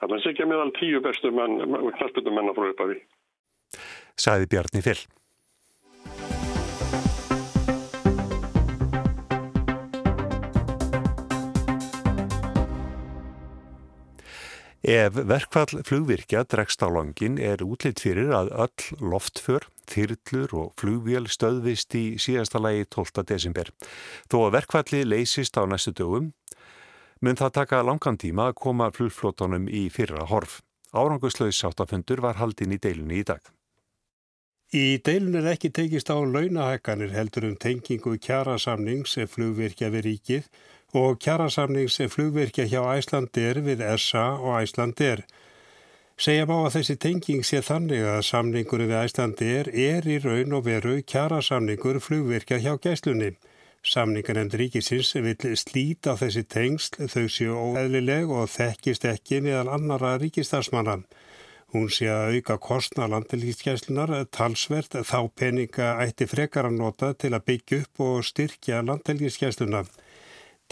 hann 0.00 0.22
sé 0.24 0.32
ekki 0.32 0.48
meðal 0.48 0.72
tíu 0.78 1.00
bestu 1.04 1.32
mann, 1.32 1.60
knallbyttum 1.60 2.36
menna 2.36 2.56
frá 2.56 2.70
uppafi. 2.70 3.02
Sæði 4.20 4.48
Bjarni 4.52 4.84
Fyll. 4.84 5.04
Ef 14.84 15.14
verkfall 15.16 15.80
flugvirkja 15.80 16.42
dregst 16.44 16.82
á 16.84 16.92
langin 16.92 17.38
er 17.40 17.62
útlitt 17.64 18.02
fyrir 18.04 18.34
að 18.36 18.50
öll 18.66 18.98
loftför, 19.00 19.64
þyrlur 19.88 20.52
og 20.60 20.74
flugvél 20.76 21.24
stöðvist 21.32 21.96
í 21.96 22.18
síðasta 22.20 22.60
lagi 22.60 22.84
12. 22.92 23.24
desember. 23.24 23.70
Þó 24.28 24.36
að 24.42 24.52
verkfalli 24.58 25.00
leysist 25.08 25.56
á 25.56 25.64
næstu 25.64 25.94
dögum, 25.96 26.34
mun 27.24 27.40
það 27.40 27.54
taka 27.62 27.80
langan 27.80 28.20
tíma 28.20 28.50
að 28.50 28.60
koma 28.60 28.90
flugflótonum 28.92 29.70
í 29.72 29.86
fyrra 29.88 30.28
horf. 30.28 30.60
Árangusleis 30.92 31.56
sáttafundur 31.56 32.20
var 32.20 32.36
haldinn 32.36 32.76
í 32.76 32.82
deilunni 32.84 33.22
í 33.22 33.24
dag. 33.24 33.40
Í 34.74 35.00
deilun 35.00 35.40
er 35.40 35.48
ekki 35.54 35.72
tekist 35.72 36.12
á 36.12 36.20
launahækkanir 36.20 37.16
heldur 37.16 37.48
um 37.48 37.56
tengingu 37.56 38.18
kjarasamnings 38.20 39.16
ef 39.16 39.32
flugvirkja 39.38 39.88
við 39.96 40.10
ríkið 40.10 40.52
og 40.94 41.18
kjarasamnings 41.18 41.98
flugvirkja 42.12 42.68
hjá 42.70 42.82
Æslandir 42.94 43.58
við 43.66 43.82
SA 43.98 44.26
og 44.38 44.60
Æslandir. 44.62 45.24
Segja 46.14 46.46
má 46.46 46.60
að 46.60 46.76
þessi 46.76 46.94
tenging 47.02 47.42
sé 47.42 47.58
þannig 47.66 48.04
að 48.06 48.20
samningur 48.28 48.84
við 48.84 48.94
Æslandir 49.00 49.70
er 49.74 50.06
í 50.06 50.20
raun 50.22 50.54
og 50.54 50.68
veru 50.68 51.00
kjarasamningur 51.02 51.98
flugvirkja 51.98 52.60
hjá 52.62 52.76
gæslunni. 52.78 53.32
Samningar 53.84 54.38
enn 54.40 54.54
ríkisins 54.54 55.10
vil 55.18 55.56
slíta 55.58 56.14
þessi 56.16 56.44
tengsl 56.48 57.08
þau 57.10 57.26
séu 57.28 57.56
óeðlileg 57.58 58.30
og 58.30 58.46
þekkist 58.54 59.04
ekki 59.10 59.42
meðal 59.44 59.74
annara 59.74 60.14
ríkistarsmanna. 60.22 61.00
Hún 61.74 61.90
sé 61.90 62.06
að 62.06 62.36
auka 62.38 62.54
kostna 62.62 63.08
landhelgiskeslunar 63.10 64.14
talsvert 64.30 64.94
þá 64.94 65.18
peninga 65.34 65.96
ætti 66.06 66.28
frekar 66.30 66.68
að 66.70 66.78
nota 66.78 67.10
til 67.18 67.34
að 67.34 67.48
byggja 67.50 67.80
upp 67.82 68.02
og 68.06 68.24
styrkja 68.30 68.84
landhelgiskeslunar. 68.86 69.90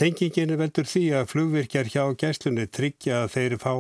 Tengingin 0.01 0.55
veldur 0.57 0.87
því 0.89 1.01
að 1.19 1.27
flugvirkjar 1.35 1.89
hjá 1.93 2.05
gæslunni 2.17 2.65
tryggja 2.73 3.19
að 3.27 3.33
þeir 3.35 3.55
fá 3.61 3.73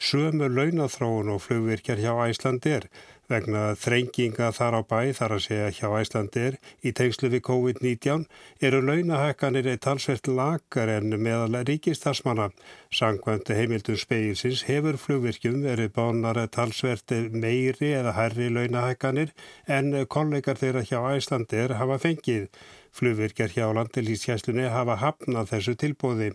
sömu 0.00 0.48
launathróun 0.48 1.28
og 1.34 1.42
flugvirkjar 1.44 2.00
hjá 2.00 2.14
Æslandir 2.24 2.86
vegna 3.30 3.74
þrenginga 3.78 4.48
þar 4.56 4.78
á 4.78 4.82
bæ 4.88 5.12
þar 5.18 5.34
að 5.36 5.44
segja 5.44 5.68
hjá 5.76 5.88
Æslandir 6.00 6.56
í 6.80 6.94
tengslu 6.96 7.28
við 7.34 7.44
COVID-19 7.50 8.24
eru 8.66 8.80
launahækkanir 8.88 9.68
eitt 9.74 9.84
talsvert 9.84 10.32
lagar 10.32 10.90
en 10.96 11.12
meðal 11.20 11.60
ríkistarsmanna. 11.68 12.48
Sangvænt 12.88 13.52
heimildum 13.52 14.00
speilsins 14.00 14.64
hefur 14.66 14.96
flugvirkjum 15.04 15.60
verið 15.68 15.92
bánar 16.00 16.40
talsvert 16.56 17.12
meiri 17.36 17.92
eða 18.00 18.16
herri 18.16 18.48
launahækkanir 18.48 19.36
en 19.68 19.92
kollegar 20.08 20.56
þeirra 20.56 20.88
hjá 20.88 21.04
Æslandir 21.12 21.76
hafa 21.76 22.00
fengið. 22.00 22.48
Flugvirkjar 22.96 23.54
hjá 23.54 23.68
landilíkskjæslunni 23.76 24.66
hafa 24.72 24.98
hafnað 25.02 25.52
þessu 25.54 25.76
tilbóði 25.78 26.32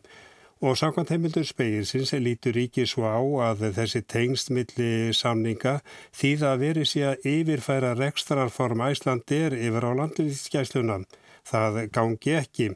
og 0.66 0.78
samkvæmt 0.80 1.12
heimildur 1.12 1.44
speginsins 1.46 2.14
lítur 2.26 2.56
ríki 2.56 2.86
svo 2.88 3.10
á 3.12 3.20
að 3.50 3.66
þessi 3.76 4.02
tengstmilli 4.14 5.12
samninga 5.14 5.76
þýða 6.16 6.54
að 6.54 6.64
veri 6.64 6.86
sé 6.88 7.04
að 7.10 7.28
yfirfæra 7.32 7.92
rekstrarform 8.00 8.86
Æslandir 8.88 9.58
yfir 9.58 9.86
á 9.86 9.92
landilíkskjæsluna. 10.00 11.04
Það 11.46 11.76
gangi 11.94 12.32
ekki. 12.40 12.72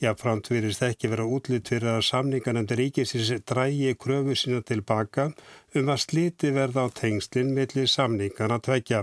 Jáframt 0.00 0.48
virist 0.48 0.84
ekki 0.86 1.10
vera 1.12 1.26
útlitt 1.28 1.68
fyrir 1.68 1.98
að 1.98 2.06
samninganemndir 2.08 2.80
ríkisins 2.80 3.32
drægi 3.44 3.92
kröfu 4.00 4.38
sína 4.38 4.62
tilbaka 4.64 5.26
um 5.74 5.92
að 5.92 6.02
sliti 6.06 6.54
verða 6.54 6.86
á 6.86 6.94
tengslinn 7.02 7.52
milli 7.58 7.84
samningana 7.84 8.62
tveikja. 8.64 9.02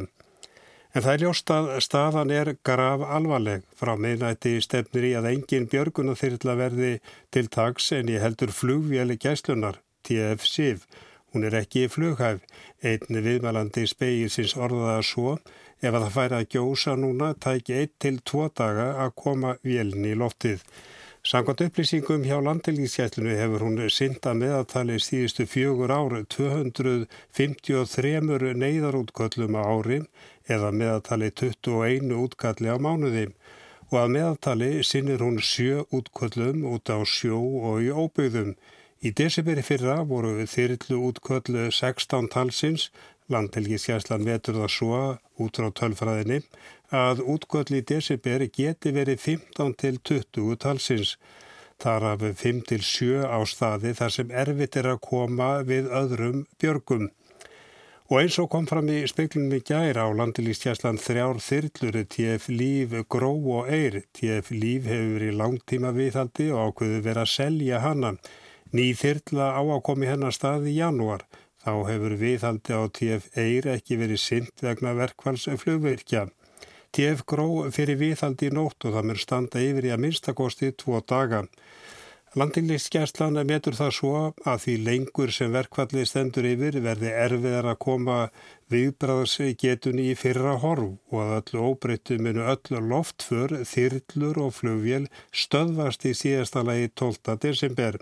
En 0.91 1.05
það 1.05 1.13
er 1.13 1.21
ljóst 1.24 1.51
að 1.55 1.69
staðan 1.86 2.31
er 2.36 2.50
graf 2.67 3.03
alvarleg 3.17 3.62
frá 3.79 3.93
meðnætti 3.95 4.57
stefnir 4.65 5.05
í 5.07 5.12
að 5.15 5.29
engin 5.29 5.69
björguna 5.71 6.17
þyrla 6.19 6.55
verði 6.60 6.91
til 7.31 7.45
tags 7.48 7.88
en 7.95 8.12
ég 8.12 8.19
heldur 8.19 8.51
flugvjali 8.51 9.15
gæslunar, 9.15 9.79
TF-SIF. 10.03 10.83
Hún 11.31 11.48
er 11.48 11.55
ekki 11.62 11.86
í 11.86 11.91
flughæf. 11.91 12.43
Einn 12.83 13.24
viðmælandi 13.24 13.86
speilsins 13.88 14.57
orðaða 14.60 14.98
svo 15.07 15.38
ef 15.79 15.93
að 15.93 16.01
það 16.01 16.15
færi 16.17 16.39
að 16.41 16.50
gjósa 16.57 16.98
núna 17.00 17.31
tæki 17.39 17.77
einn 17.79 17.93
til 18.03 18.17
tvo 18.27 18.50
daga 18.51 18.89
að 19.05 19.15
koma 19.24 19.55
vélni 19.63 20.12
í 20.12 20.19
loftið. 20.19 20.60
Samkvæmt 21.21 21.61
upplýsingum 21.61 22.23
hjá 22.25 22.39
landhelgiskjætlunu 22.41 23.35
hefur 23.37 23.61
hún 23.61 23.77
synda 23.93 24.31
meðatali 24.33 24.95
síðustu 24.97 25.45
fjögur 25.45 25.93
áru 25.93 26.23
253 26.25 28.57
neyðarútköllum 28.63 29.53
á 29.53 29.61
ári 29.61 29.99
eða 30.49 30.71
meðatali 30.73 31.29
21 31.29 32.09
útkalli 32.23 32.73
á 32.73 32.81
mánuði 32.81 33.27
og 33.91 33.97
að 34.01 34.13
meðatali 34.15 34.71
sinnir 34.81 35.21
hún 35.21 35.37
sjö 35.37 35.85
útköllum 35.93 36.65
út 36.73 36.89
á 36.89 36.97
sjó 37.05 37.37
og 37.69 37.85
í 37.85 37.93
óbyggðum. 37.93 38.57
Í 39.05 39.13
desiberi 39.13 39.61
fyrra 39.61 40.01
voru 40.01 40.41
þyrrlu 40.49 40.97
útköllu 41.11 41.69
16 41.69 42.33
talsins, 42.33 42.89
landhelgiskjæslan 43.33 44.27
vetur 44.27 44.59
það 44.61 44.73
svo 44.75 45.01
út 45.41 45.59
frá 45.59 45.69
tölfræðinni, 45.79 46.41
að 46.91 47.23
útköll 47.33 47.79
í 47.79 47.85
desiberi 47.88 48.50
geti 48.51 48.91
verið 48.95 49.23
15 49.23 49.77
til 49.79 50.01
20 50.11 50.59
talsins. 50.65 51.15
Þar 51.81 52.03
af 52.11 52.27
5 52.43 52.59
til 52.69 52.83
7 52.85 53.23
á 53.25 53.39
staði 53.50 53.95
þar 53.97 54.13
sem 54.13 54.35
erfitt 54.43 54.77
er 54.77 54.91
að 54.91 55.01
koma 55.07 55.50
við 55.65 55.89
öðrum 55.89 56.45
björgum. 56.61 57.09
Og 58.11 58.17
eins 58.19 58.35
og 58.43 58.50
kom 58.51 58.65
fram 58.67 58.89
í 58.91 59.00
speiklunum 59.07 59.53
í 59.55 59.61
gæra 59.63 60.03
á 60.03 60.09
landilíkstjæslan 60.19 60.97
þrjár 61.00 61.38
þyrlur 61.39 61.97
TF 62.11 62.50
Líf, 62.51 62.95
Gró 63.07 63.31
og 63.55 63.69
Eyr. 63.71 64.01
TF 64.11 64.51
Líf 64.51 64.89
hefur 64.91 65.13
verið 65.15 65.38
langtíma 65.39 65.93
viðhaldi 65.95 66.50
og 66.51 66.73
ákveðu 66.73 66.97
verið 67.05 67.21
að 67.23 67.31
selja 67.38 67.79
hana. 67.85 68.11
Ný 68.75 68.89
þyrla 69.00 69.47
á 69.55 69.61
að 69.63 69.81
komi 69.88 70.11
hennar 70.11 70.35
stað 70.35 70.67
í 70.67 70.75
janúar. 70.81 71.23
Þá 71.62 71.74
hefur 71.91 72.18
viðhaldi 72.18 72.74
á 72.74 72.82
TF 72.89 73.25
Eyr 73.38 73.68
ekki 73.75 74.00
verið 74.01 74.22
synd 74.24 74.63
vegna 74.65 74.96
verkvælsflugvirkja. 74.98 76.25
TF 76.91 77.22
Gró 77.30 77.48
fyrir 77.72 78.00
viðhaldi 78.01 78.50
í 78.50 78.56
nótt 78.56 78.88
og 78.88 78.96
það 78.96 79.10
mér 79.10 79.20
standa 79.22 79.62
yfir 79.62 79.88
í 79.88 79.91
að 79.94 80.01
minnstakosti 80.08 80.72
tvo 80.82 81.03
daga. 81.08 81.46
Landinleikskjærslan 82.32 83.41
metur 83.44 83.75
það 83.75 83.89
svo 83.94 84.12
að 84.48 84.62
því 84.63 84.75
lengur 84.88 85.34
sem 85.36 85.51
verkfallið 85.51 86.06
stendur 86.08 86.46
yfir 86.48 86.77
verði 86.80 87.10
erfiðar 87.12 87.68
að 87.74 87.80
koma 87.84 88.20
viðbráðsgetunni 88.72 90.06
í 90.13 90.15
fyrra 90.15 90.53
horf 90.63 90.96
og 91.12 91.18
að 91.20 91.34
öllu 91.41 91.65
óbreyttu 91.74 92.18
minu 92.24 92.46
öllu 92.48 92.80
loftför, 92.88 93.58
þyrlur 93.68 94.39
og 94.48 94.56
flugvél 94.56 95.10
stöðvast 95.36 96.08
í 96.08 96.15
síðasta 96.15 96.63
lagi 96.63 96.88
12. 96.96 97.36
desember. 97.44 98.00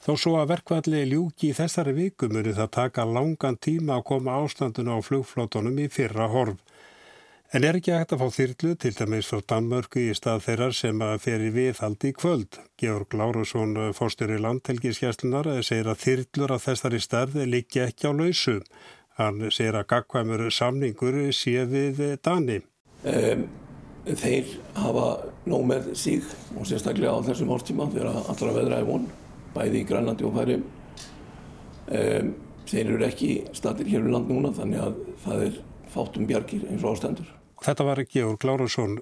Þó 0.00 0.14
svo 0.16 0.36
að 0.40 0.54
verkfallið 0.54 1.10
ljúki 1.10 1.50
í 1.50 1.56
þessari 1.56 1.92
viku 1.92 2.30
muni 2.32 2.54
það 2.56 2.70
taka 2.76 3.04
langan 3.04 3.58
tíma 3.60 3.98
að 3.98 4.06
koma 4.08 4.38
ástandun 4.40 4.88
á 4.88 4.96
flugflótonum 5.04 5.76
í 5.76 5.90
fyrra 5.92 6.30
horf. 6.32 6.56
En 7.52 7.66
er 7.66 7.76
ekki 7.76 7.90
hægt 7.92 8.14
að 8.14 8.22
fá 8.22 8.36
þyrlu 8.36 8.72
til 8.78 8.92
dæmis 8.94 9.28
frá 9.28 9.40
Danmörku 9.52 10.00
í 10.06 10.14
stað 10.14 10.44
þeirra 10.44 10.68
sem 10.78 11.00
að 11.02 11.16
feri 11.24 11.48
viðhaldi 11.50 12.12
í 12.12 12.14
kvöld. 12.14 12.60
Georg 12.78 13.16
Lárusson, 13.18 13.74
fórstur 13.92 14.30
í 14.30 14.38
landhelgiskjæslunar, 14.40 15.50
segir 15.66 15.90
að 15.90 16.04
þyrlur 16.04 16.54
af 16.54 16.68
þessari 16.68 17.00
stærði 17.02 17.48
líkja 17.50 17.88
ekki 17.90 18.06
á 18.06 18.12
lausu. 18.14 18.60
Hann 19.18 19.50
segir 19.50 19.80
að 19.80 19.88
gagkvæmur 19.90 20.46
samningur 20.54 21.18
sé 21.34 21.66
við 21.68 22.04
Dani. 22.22 22.62
Um, 23.02 23.48
þeir 24.06 24.54
hafa 24.78 25.08
nóg 25.50 25.66
með 25.74 25.90
síg 25.98 26.30
og 26.54 26.70
sérstaklega 26.70 27.18
á 27.18 27.26
þessum 27.26 27.50
árstíma 27.52 27.90
þegar 27.90 28.14
allra 28.22 28.54
veðra 28.54 28.78
er 28.78 28.88
von, 28.88 29.10
bæði 29.54 29.82
í 29.82 29.88
Grænlandi 29.88 30.26
og 30.28 30.36
Færi. 30.38 30.60
Um, 31.90 32.32
þeir 32.70 32.94
eru 32.94 33.06
ekki 33.06 33.30
statir 33.56 33.88
hér 33.90 34.06
í 34.06 34.12
land 34.14 34.30
núna 34.30 34.52
þannig 34.54 34.82
að 34.84 34.98
það 35.24 35.46
er 35.48 35.60
fátum 35.90 36.26
bjargir 36.30 36.66
eins 36.70 36.84
og 36.84 36.94
ástendur. 36.94 37.30
Þetta 37.60 37.86
var 37.88 38.04
Georg 38.08 38.44
Lárensson. 38.46 39.00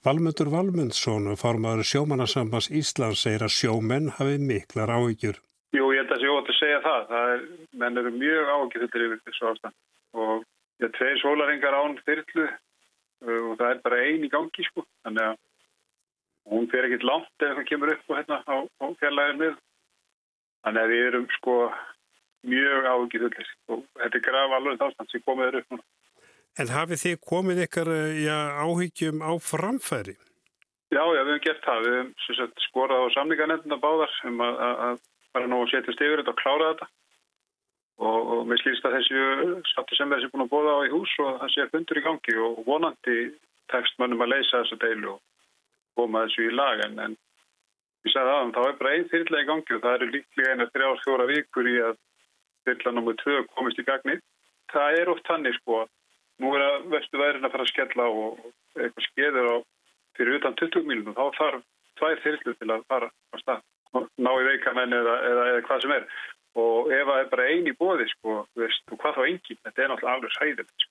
Valmundur 0.00 0.48
Valmundsson, 0.48 1.26
formadur 1.36 1.84
sjómanasambans 1.84 2.70
Íslands, 2.72 3.20
segir 3.20 3.44
að 3.44 3.52
sjómenn 3.52 4.08
hafi 4.16 4.38
miklar 4.40 4.88
áhyggjur. 4.88 5.36
Jú, 5.76 5.90
ég 5.92 6.00
held 6.00 6.14
að 6.14 6.22
sé 6.22 6.30
ótt 6.32 6.48
að 6.48 6.56
segja 6.56 6.78
það. 6.86 7.02
það 7.10 7.32
er, 7.34 7.42
menn 7.82 8.00
eru 8.00 8.12
mjög 8.14 8.52
áhyggjur 8.54 8.86
yfir 8.88 9.20
þessu 9.26 9.50
ástand 9.50 9.76
og 10.16 10.46
ég 10.80 10.88
er 10.88 10.94
tvei 10.96 11.12
sólaringar 11.20 11.76
án 11.76 11.98
þyrlu 12.06 12.46
uh, 12.48 13.42
og 13.50 13.52
það 13.60 13.68
er 13.68 13.82
bara 13.84 14.00
ein 14.06 14.24
í 14.24 14.32
gangi 14.32 14.66
sko. 14.66 14.86
Þannig 15.04 15.28
að 15.28 15.36
hún 16.54 16.70
fer 16.72 16.88
ekkit 16.88 17.06
langt 17.06 17.44
ef 17.44 17.58
það 17.58 17.68
kemur 17.68 17.92
upp 17.94 18.08
og 18.08 18.18
hérna 18.18 18.40
á, 18.48 18.56
á 18.66 18.86
fjarlæðin 19.02 19.42
með. 19.44 19.60
Þannig 20.64 20.82
að 20.82 20.92
við 20.92 21.06
erum 21.08 21.26
sko 21.38 21.56
mjög 22.50 22.88
áhyggjur 22.88 23.26
og 23.28 23.84
þetta 24.00 24.18
er 24.18 24.24
graf 24.24 24.56
alveg 24.56 24.84
ástand 24.86 25.12
sem 25.12 25.24
komið 25.24 25.48
er 25.48 25.60
upp 25.60 25.74
núna. 25.74 25.86
En 26.58 26.72
hafið 26.74 27.02
þið 27.04 27.20
komið 27.30 27.62
ykkar 27.66 27.90
eh, 27.94 28.22
já, 28.24 28.36
áhyggjum 28.64 29.22
á 29.22 29.32
framfæri? 29.40 30.16
Já, 30.90 31.02
já, 31.06 31.22
við 31.22 31.30
hefum 31.30 31.44
gert 31.44 31.66
það. 31.66 31.84
Við 31.86 31.96
hefum 31.96 32.64
skorað 32.66 33.04
á 33.06 33.14
samlingarnefnda 33.14 33.78
báðar 33.80 34.16
um 34.26 34.40
að, 34.44 34.64
að 34.88 35.04
bara 35.36 35.50
nú 35.50 35.60
setjast 35.70 36.02
yfir 36.02 36.22
þetta 36.22 36.34
og 36.34 36.40
klára 36.42 36.72
þetta. 36.72 36.90
Og, 38.00 38.20
og 38.34 38.46
mér 38.48 38.62
slýst 38.62 38.86
að 38.88 38.96
þessi 38.96 39.24
sattu 39.74 39.96
sem 39.96 40.12
þessi 40.12 40.30
búin 40.32 40.46
að 40.46 40.52
bóða 40.54 40.76
á 40.80 40.86
í 40.88 40.92
hús 40.92 41.12
og 41.20 41.34
það 41.42 41.52
sé 41.54 41.66
fundur 41.70 42.00
í 42.00 42.04
gangi 42.06 42.36
og 42.40 42.62
vonandi 42.66 43.16
tekst 43.70 43.98
mannum 44.00 44.24
að 44.24 44.32
leysa 44.32 44.62
þessu 44.62 44.78
deilu 44.80 45.12
og 45.14 45.20
koma 46.00 46.24
þessu 46.24 46.48
í 46.48 46.54
lag. 46.56 46.80
En, 46.88 46.96
en 47.04 47.18
ég 48.06 48.12
sagði 48.14 48.34
aðan, 48.34 48.52
þá 48.56 48.60
er 48.66 48.76
bara 48.80 48.92
einn 48.96 49.08
þyrrlega 49.12 49.44
í 49.44 49.48
gangi 49.50 49.76
og 49.76 49.82
það 49.84 49.96
eru 49.96 50.10
líklega 50.14 50.52
eina 50.54 50.68
þrjár 50.74 51.02
fjóra 51.04 51.26
vikur 51.30 51.70
í 51.70 51.76
að 51.88 51.98
þyrrla 52.68 52.92
nr. 52.96 53.16
2 53.24 53.40
komist 53.56 53.80
í 53.80 53.86
gagni. 53.88 54.16
Það 54.70 55.00
er 55.00 55.10
oft 55.12 55.26
tannig 55.26 55.56
sko 55.58 55.82
að 55.82 55.90
nú 56.40 56.54
er 56.56 56.64
að 56.66 56.88
vestu 56.94 57.20
værin 57.20 57.44
að 57.44 57.54
fara 57.56 57.66
að 57.66 57.72
skella 57.72 58.08
og 58.08 58.40
eitthvað 58.78 59.08
skeður 59.08 59.50
á 59.50 59.56
fyrir 60.16 60.38
utan 60.40 60.56
20 60.60 60.88
miljónum, 60.88 61.16
þá 61.16 61.38
þarf 61.38 61.66
tvær 62.00 62.22
þyrlu 62.24 62.56
til 62.56 62.70
að 62.70 62.86
fara 62.88 63.10
á 63.10 63.36
stað 63.42 63.66
ná 64.22 64.30
í 64.38 64.46
veikamenn 64.46 64.94
eða, 64.94 65.16
eða, 65.26 65.46
eða 65.52 65.64
hvað 65.66 65.82
sem 65.84 65.94
er 65.96 66.06
og 66.60 66.90
ef 66.94 67.06
það 67.06 67.20
er 67.22 67.28
bara 67.30 67.48
eini 67.50 67.74
bóði 67.78 68.06
sko, 68.10 68.40
veist, 68.58 68.82
og 68.90 68.98
hvað 69.02 69.18
þá 69.18 69.22
engin 69.26 69.60
þetta 69.64 69.82
er 69.82 69.90
náttúrulega 69.92 70.16
alveg 70.16 70.34
sæðilegt 70.36 70.84
sko. 70.84 70.89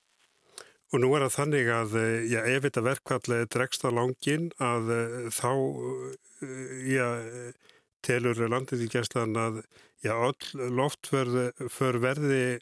Og 0.90 1.02
nú 1.02 1.12
er 1.14 1.22
það 1.26 1.36
þannig 1.36 1.68
að 1.70 1.92
já, 2.26 2.40
ef 2.50 2.64
þetta 2.66 2.82
verkvall 2.82 3.36
dregst 3.54 3.84
á 3.86 3.90
langin 3.94 4.48
að 4.58 4.88
þá 5.30 5.50
já, 6.90 7.06
telur 8.02 8.40
landið 8.50 8.86
í 8.86 8.90
gæslan 8.90 9.36
að 9.38 9.60
já, 10.02 10.14
all 10.16 10.70
loftför 10.80 12.00
verði 12.02 12.58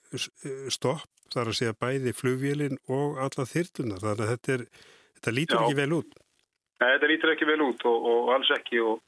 stopp 0.68 1.08
þar 1.32 1.50
að 1.50 1.58
segja 1.58 1.76
bæði 1.76 2.14
flugvélinn 2.16 2.78
og 2.88 3.18
alla 3.22 3.44
þyrtunar, 3.48 4.00
þannig 4.00 4.24
að 4.24 4.32
þetta, 4.32 4.54
er, 4.54 4.64
þetta 5.18 5.34
lítur 5.36 5.60
ekki 5.62 5.78
vel 5.78 5.92
út. 5.98 6.16
Nei, 6.78 6.88
þetta 6.94 7.10
lítur 7.10 7.32
ekki 7.34 7.48
vel 7.48 7.60
út 7.66 7.84
og, 7.90 8.08
og 8.12 8.32
alls 8.36 8.52
ekki 8.54 8.80
og 8.84 9.00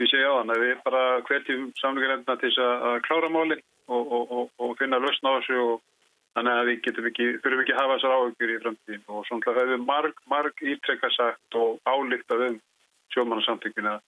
við 0.00 0.12
segja 0.12 0.32
á 0.32 0.38
þann 0.40 0.54
að 0.54 0.64
við 0.64 0.72
bara 0.86 1.02
kveldjum 1.28 1.66
samlingarendina 1.80 2.38
til 2.40 2.52
að 2.62 2.96
klára 3.06 3.30
málinn 3.32 3.62
og, 3.86 4.16
og, 4.16 4.48
og 4.60 4.74
finna 4.80 5.00
lausna 5.00 5.32
á 5.32 5.36
þessu 5.38 5.60
og 5.62 5.84
þannig 6.36 6.52
að 6.60 6.70
við 6.70 6.80
getum 6.84 7.10
ekki, 7.10 7.26
þurfum 7.42 7.62
ekki 7.64 7.74
að 7.74 7.82
hafa 7.82 7.96
þessar 7.96 8.16
áhugjur 8.16 8.52
í 8.52 8.62
framtíðin 8.62 9.04
og 9.08 9.28
svona 9.28 9.56
hefur 9.56 9.84
marg, 9.88 10.24
marg 10.28 10.64
ítrekka 10.72 11.12
sagt 11.16 11.58
og 11.58 11.78
álíktað 11.88 12.46
um 12.50 12.58
sjómanarsamtökina 13.14 13.98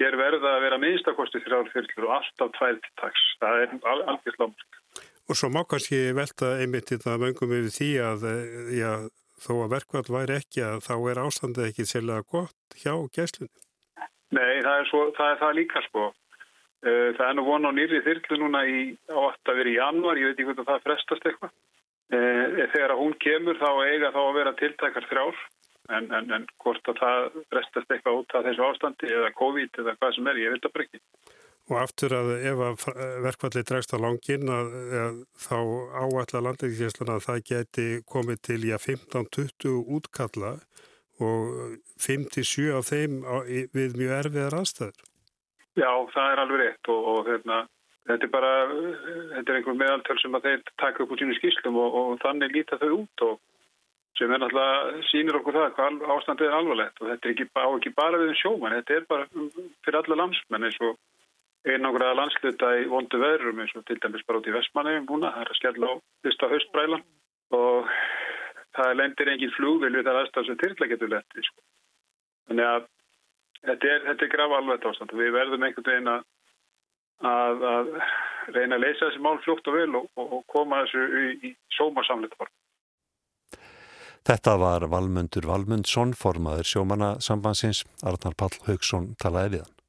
hér 0.00 0.16
verða 0.16 0.56
að 0.56 0.64
vera 0.64 0.80
minnstakosti 0.80 1.42
þrjár 1.44 1.70
fyrlur 1.74 2.08
og 2.08 2.18
alltaf 2.18 2.60
taks. 3.00 3.24
Það 3.42 3.64
er 3.64 3.74
alveg 3.92 4.36
slámsk. 4.36 4.78
Og 5.30 5.38
svo 5.38 5.50
má 5.52 5.62
kannski 5.68 5.98
velta 6.16 6.56
einmitt 6.62 6.90
í 6.90 6.98
það 7.02 7.24
möngum 7.24 7.52
yfir 7.58 7.74
því 7.74 7.90
að 8.02 8.24
já, 8.74 8.92
þó 9.44 9.52
að 9.64 9.74
verkvall 9.74 10.06
væri 10.16 10.38
ekki 10.40 10.64
að 10.66 10.80
þá 10.86 10.94
er 11.12 11.20
ástandið 11.24 11.68
ekki 11.68 11.86
sérlega 11.88 12.26
gott 12.32 12.80
hjá 12.80 12.94
gæslunni. 13.14 13.52
Nei, 14.30 14.62
það 14.62 14.74
er, 14.80 14.88
svo, 14.90 15.04
það, 15.16 15.30
er 15.34 15.38
það 15.42 15.56
líka 15.58 15.82
sko. 15.88 16.08
Eh, 16.80 17.10
það 17.12 17.26
er 17.26 17.34
nú 17.36 17.44
von 17.44 17.68
á 17.68 17.72
nýri 17.76 18.00
þyrlu 18.06 18.38
núna 18.40 18.62
í, 18.64 18.94
á 19.12 19.20
að 19.20 19.58
vera 19.58 19.68
í 19.68 19.76
januar, 19.76 20.20
ég 20.20 20.30
veit 20.30 20.38
ekki 20.40 20.54
að 20.62 20.68
það 20.70 20.84
frestast 20.86 21.26
eitthvað. 21.28 21.50
Eh, 22.10 22.44
þegar 22.72 22.94
að 22.94 23.00
hún 23.02 23.16
kemur 23.20 23.58
þá 23.60 23.70
eiga 23.84 24.12
þá 24.14 24.20
að 24.22 24.36
vera 24.38 24.52
tiltækar 24.58 25.08
þrjár 25.10 25.42
en, 25.90 26.08
en, 26.16 26.30
en 26.34 26.46
hvort 26.62 26.88
að 26.90 27.02
það 27.02 27.26
frestast 27.52 27.92
eitthvað 27.92 28.22
út 28.22 28.34
af 28.34 28.46
þessu 28.48 28.64
ástandi 28.66 29.12
eða 29.12 29.34
COVID 29.42 29.82
eða 29.82 29.94
hvað 30.00 30.16
sem 30.16 30.32
er, 30.32 30.40
ég 30.40 30.56
veit 30.56 30.70
að 30.70 30.74
brekki. 30.78 31.02
Og 31.70 31.76
aftur 31.78 32.16
að 32.16 32.32
ef 32.50 32.64
að 32.66 32.86
verkvalli 33.26 33.62
dregst 33.68 33.94
á 33.94 33.98
langin 34.00 34.48
að, 34.50 34.72
að 35.04 35.20
þá 35.44 35.58
áallar 36.00 36.46
landingislesluna 36.48 37.20
að 37.20 37.26
það 37.28 37.44
geti 37.52 37.86
komið 38.10 38.42
til 38.48 38.60
já 38.66 38.78
15-20 38.80 39.76
útkalla 40.00 40.56
og 41.20 41.76
5-7 42.00 42.72
af 42.74 42.88
þeim 42.88 43.20
á, 43.28 43.44
við 43.76 44.00
mjög 44.00 44.16
erfiðar 44.24 44.60
aðstæður. 44.62 45.09
Já, 45.80 45.92
það 46.14 46.32
er 46.32 46.42
alveg 46.42 46.60
rétt 46.60 46.90
og, 46.92 47.06
og 47.12 47.28
hérna, 47.30 47.60
þetta 48.08 48.26
er 48.26 48.32
bara, 48.32 48.50
þetta 49.36 49.52
er 49.52 49.60
einhver 49.60 49.78
meðaltöl 49.80 50.18
sem 50.20 50.34
að 50.36 50.48
þeir 50.48 50.64
taka 50.82 51.04
upp 51.04 51.14
úr 51.14 51.22
sínu 51.22 51.36
skýslum 51.38 51.78
og, 51.80 51.96
og 52.00 52.18
þannig 52.24 52.56
líta 52.56 52.80
þau 52.80 52.90
út 52.98 53.24
og 53.28 53.38
sem 54.18 54.32
er 54.34 54.42
náttúrulega 54.42 55.04
sínir 55.08 55.38
okkur 55.38 55.56
það 55.56 55.70
hvað 55.78 56.02
ástandið 56.16 56.50
er 56.50 56.56
alvarlegt 56.58 57.00
og 57.00 57.08
þetta 57.08 57.28
er 57.28 57.32
ekki, 57.32 57.46
á 57.56 57.68
ekki 57.70 57.92
bara 57.96 58.20
við 58.20 58.32
um 58.34 58.40
sjóman, 58.42 58.76
þetta 58.80 58.98
er 58.98 59.06
bara 59.08 59.28
fyrir 59.86 60.00
alla 60.02 60.20
landsmenn 60.20 60.68
eins 60.68 60.80
og 60.84 60.98
einangraða 61.68 62.18
landsluta 62.18 62.74
í 62.80 62.86
vondu 62.90 63.20
veðrum 63.20 63.60
eins 63.62 63.72
og 63.76 63.86
til 63.88 63.98
dæmis 64.00 64.24
bara 64.28 64.40
út 64.40 64.48
í 64.48 64.54
Vestmannegjum 64.54 65.08
núna, 65.08 65.32
það 65.34 65.44
er 65.44 65.52
að 65.52 65.60
skella 65.60 65.92
á 65.92 65.94
fyrsta 66.24 66.50
höstbrælan 66.52 67.04
og 67.56 67.90
það 68.76 68.96
lendir 69.00 69.32
engin 69.32 69.52
flugvil 69.56 69.92
við 69.96 70.06
það 70.08 70.20
aðstæðan 70.22 70.48
sem 70.48 70.60
tyrkla 70.62 70.90
getur 70.92 71.12
letti 71.12 71.44
sko. 71.44 71.60
þannig 72.48 72.70
að 72.70 72.88
þetta 73.68 73.94
er, 73.94 74.06
er 74.14 74.32
graf 74.32 74.54
alveg 74.56 74.86
ástand. 74.90 75.16
Við 75.16 75.34
verðum 75.36 75.66
einhvern 75.66 75.88
veginn 75.90 76.12
að, 76.14 76.24
að, 77.32 77.66
að 77.74 77.92
reyna 78.56 78.78
að 78.78 78.86
leysa 78.86 79.06
þessi 79.06 79.24
mál 79.24 79.38
fljótt 79.44 79.70
og 79.70 79.78
vel 79.78 79.90
og, 80.00 80.08
og, 80.24 80.40
koma 80.50 80.84
þessu 80.84 81.06
í, 81.22 81.26
í 81.50 81.54
sómarsamleita 81.76 82.40
form 82.40 82.56
Þetta 84.30 84.52
var 84.60 84.84
Valmundur 84.92 85.46
Valmundsson, 85.48 86.12
formaður 86.12 86.68
sjómanna 86.68 87.14
sambansins, 87.24 87.86
Arnar 88.04 88.36
Pall 88.36 88.52
Haugsson 88.66 89.14
talaði 89.22 89.54
við 89.56 89.62
hann. 89.64 89.79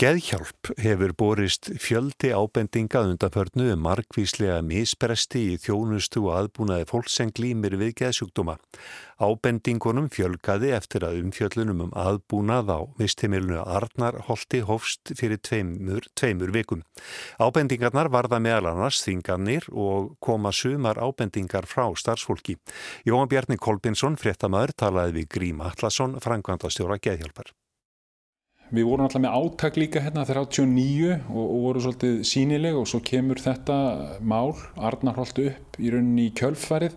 Geðhjálp 0.00 0.70
hefur 0.80 1.12
borist 1.14 1.68
fjöldi 1.78 2.30
ábendinga 2.32 3.02
undanförnu 3.04 3.68
um 3.74 3.82
markvíslega 3.84 4.62
mispresti 4.64 5.42
í 5.52 5.58
þjónustu 5.60 6.24
og 6.24 6.38
aðbúnaði 6.38 6.86
fólk 6.88 7.10
sem 7.12 7.30
glýmir 7.30 7.76
við 7.76 7.92
geðsjúkdóma. 8.00 8.56
Ábendingunum 9.22 10.08
fjölgaði 10.10 10.72
eftir 10.78 11.04
að 11.06 11.20
umfjöllunum 11.20 11.84
um 11.86 11.92
aðbúnað 11.92 12.72
á 12.72 12.80
vistimilinu 12.98 13.60
Arnar 13.62 14.18
Holti 14.26 14.64
Hofst 14.66 15.12
fyrir 15.18 15.38
tveimur, 15.44 16.08
tveimur 16.18 16.56
vikum. 16.56 16.82
Ábendingarnar 17.38 18.10
varða 18.10 18.40
meðal 18.42 18.72
annars 18.72 19.04
þingarnir 19.04 19.68
og 19.70 20.16
koma 20.24 20.56
sumar 20.56 20.98
ábendingar 20.98 21.68
frá 21.68 21.90
starfsfólki. 21.94 22.56
Jóhann 23.06 23.30
Bjarni 23.30 23.60
Kolbinsson, 23.60 24.16
fréttamaður, 24.16 24.74
talaði 24.86 25.20
við 25.20 25.34
Grím 25.36 25.66
Atlasson, 25.68 26.18
frangvandastjóra 26.24 26.98
Geðhjálpar. 26.98 27.52
Við 28.72 28.86
vorum 28.88 29.04
alltaf 29.04 29.20
með 29.20 29.34
áttak 29.36 29.76
líka 29.76 30.00
hérna 30.00 30.22
39 30.24 31.10
og, 31.28 31.42
og 31.42 31.58
voru 31.66 31.82
svolítið 31.84 32.22
sínileg 32.24 32.78
og 32.80 32.86
svo 32.88 33.02
kemur 33.04 33.40
þetta 33.42 33.76
mál, 34.24 34.54
Arnarholt 34.80 35.42
upp 35.44 35.76
í 35.76 35.92
rauninni 35.92 36.30
í 36.30 36.32
kjölfarið 36.38 36.94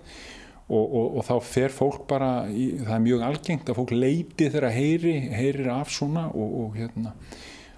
og, 0.69 0.85
og, 0.85 1.17
og 1.19 1.25
þá 1.27 1.33
fer 1.43 1.75
fólk 1.75 2.05
bara, 2.07 2.29
í, 2.47 2.69
það 2.79 2.95
er 2.95 3.03
mjög 3.09 3.25
algengt 3.27 3.71
að 3.71 3.79
fólk 3.81 3.91
leiti 3.91 4.47
þegar 4.47 4.71
heyri, 4.71 5.17
heyrir 5.35 5.69
af 5.75 5.91
svona 5.91 6.29
og 6.31 6.79
hérna 6.79 7.11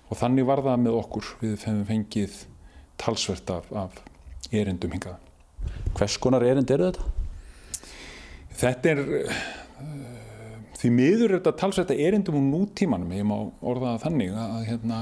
og 0.08 0.20
þannig 0.22 0.48
var 0.48 0.62
það 0.64 0.84
með 0.86 0.98
okkur, 1.02 1.32
við 1.42 1.56
fengið 1.90 2.42
talsvert 3.02 3.50
af, 3.52 3.72
af 3.76 3.98
erindum 4.56 4.94
hingað. 4.94 5.18
Hvers 5.98 6.16
konar 6.22 6.46
erind 6.48 6.72
eru 6.72 6.92
þetta? 6.92 7.10
Þetta 8.58 8.94
er 8.94 9.02
því 10.78 10.94
miður 10.94 11.32
er 11.32 11.40
þetta 11.40 11.56
talsvægt 11.64 11.92
að 11.94 12.06
erindum 12.06 12.38
úr 12.38 12.48
nútímanum, 12.52 13.14
ég 13.18 13.26
má 13.26 13.36
orða 13.66 13.96
það 13.96 14.04
þannig 14.06 14.40
að 14.44 14.58
hérna, 14.68 15.02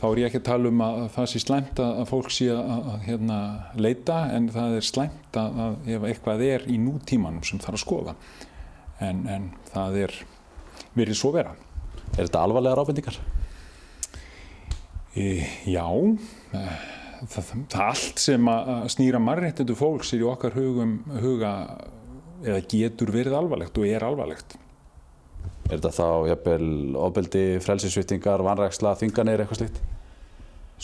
þá 0.00 0.04
er 0.08 0.20
ég 0.20 0.28
ekki 0.30 0.40
að 0.40 0.48
tala 0.48 0.72
um 0.72 0.82
að 0.86 0.98
það 1.16 1.30
sé 1.32 1.42
slæmt 1.42 1.82
að 1.84 2.02
fólk 2.10 2.32
sé 2.32 2.48
að, 2.54 2.72
að 2.94 3.06
hérna, 3.10 3.38
leita 3.80 4.18
en 4.36 4.48
það 4.54 4.78
er 4.78 4.88
slæmt 4.90 5.38
að, 5.42 5.62
að 5.66 5.92
ef 5.96 6.08
eitthvað 6.10 6.44
er 6.48 6.66
í 6.72 6.80
nútímanum 6.80 7.44
sem 7.46 7.60
þarf 7.62 7.80
að 7.80 7.84
skoða 7.84 8.16
en, 9.04 9.22
en 9.28 9.48
það 9.72 10.02
er 10.06 10.18
verið 10.96 11.20
svo 11.20 11.32
vera. 11.36 11.56
Er 12.16 12.24
þetta 12.24 12.44
alvarlega 12.46 12.78
ráfendingar? 12.78 13.18
E, 15.16 15.26
já, 15.68 15.84
e, 16.56 16.62
það, 17.32 17.50
það, 17.50 17.80
allt 17.86 18.20
sem 18.20 18.52
að 18.52 18.86
snýra 18.92 19.20
margréttindu 19.20 19.76
fólks 19.76 20.12
er 20.12 20.24
í 20.24 20.28
okkar 20.28 20.56
hugum 20.56 20.98
huga 21.20 21.52
eða 22.44 22.60
getur 22.68 23.12
verið 23.12 23.36
alvarlegt 23.36 23.80
og 23.80 23.88
er 23.88 24.04
alvarlegt. 24.04 24.56
Er 25.66 25.80
þetta 25.80 25.90
þá 25.96 26.08
jafnvel 26.30 26.66
ofbeldi, 27.02 27.44
frelsisvittingar, 27.64 28.44
vanræksla, 28.46 28.94
þinganir, 29.00 29.42
eitthvað 29.42 29.64
slíkt? 29.64 29.80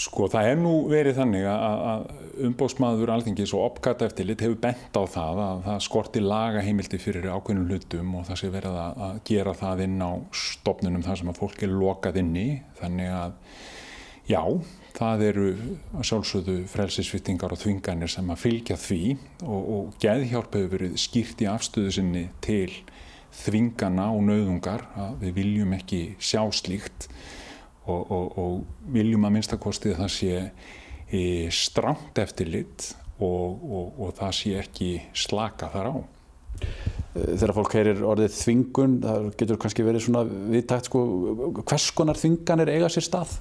Sko 0.02 0.24
það 0.32 0.46
er 0.48 0.56
nú 0.56 0.70
verið 0.88 1.18
þannig 1.18 1.42
að 1.52 2.06
umbóðsmaður 2.48 3.10
alþingis 3.12 3.52
og 3.52 3.66
opkata 3.66 4.06
eftirlit 4.08 4.40
hefur 4.40 4.56
bent 4.62 4.96
á 4.96 5.04
það 5.04 5.40
að 5.44 5.58
það 5.66 5.82
skorti 5.84 6.22
lagaheimildi 6.24 7.00
fyrir 7.02 7.28
ákveðnum 7.28 7.68
hlutum 7.68 8.14
og 8.16 8.24
það 8.30 8.40
sé 8.40 8.48
verið 8.54 8.78
að 8.80 9.18
gera 9.28 9.52
það 9.60 9.82
inn 9.84 9.98
á 10.00 10.12
stopnunum 10.32 11.04
þar 11.04 11.20
sem 11.20 11.32
að 11.34 11.42
fólk 11.42 11.66
er 11.66 11.76
lokað 11.76 12.22
inni 12.22 12.46
þannig 12.80 13.12
að 13.18 13.36
já, 14.32 14.42
það 14.96 15.26
eru 15.28 15.46
sjálfsögðu 16.00 16.56
frelsisvittingar 16.72 17.52
og 17.52 17.60
þvinganir 17.60 18.16
sem 18.16 18.32
að 18.32 18.42
fylgja 18.46 18.80
því 18.80 19.02
og, 19.44 19.60
og 19.60 19.92
geðhjálp 20.00 20.56
hefur 20.56 20.72
verið 20.78 20.96
skýrt 21.04 21.44
í 21.44 21.52
afstöðu 21.52 21.92
sinni 21.98 22.24
til 22.40 22.70
þvingana 23.32 24.10
og 24.12 24.24
nauðungar 24.28 24.84
að 24.98 25.22
við 25.24 25.36
viljum 25.40 25.76
ekki 25.76 26.02
sjá 26.22 26.42
slíkt 26.54 27.08
og, 27.86 28.00
og, 28.00 28.38
og 28.38 28.90
viljum 28.94 29.26
að 29.26 29.36
minnstakosti 29.36 29.94
það 29.96 30.10
sé 30.14 30.34
e, 31.12 31.22
stramt 31.52 32.18
eftirlit 32.22 32.92
og, 33.22 33.64
og 33.98 34.12
það 34.18 34.36
sé 34.38 34.56
ekki 34.62 34.90
slaka 35.14 35.70
þar 35.72 35.92
á. 35.92 35.96
Þegar 37.12 37.54
fólk 37.56 37.74
heyrir 37.76 38.04
orðið 38.08 38.36
þvingun, 38.38 38.94
það 39.04 39.26
getur 39.40 39.58
kannski 39.60 39.84
verið 39.84 40.04
svona 40.06 40.22
viðtækt, 40.24 40.88
sko, 40.88 41.02
hvers 41.60 41.88
konar 41.96 42.20
þvinganir 42.20 42.72
eiga 42.72 42.88
sér 42.92 43.04
stað? 43.04 43.34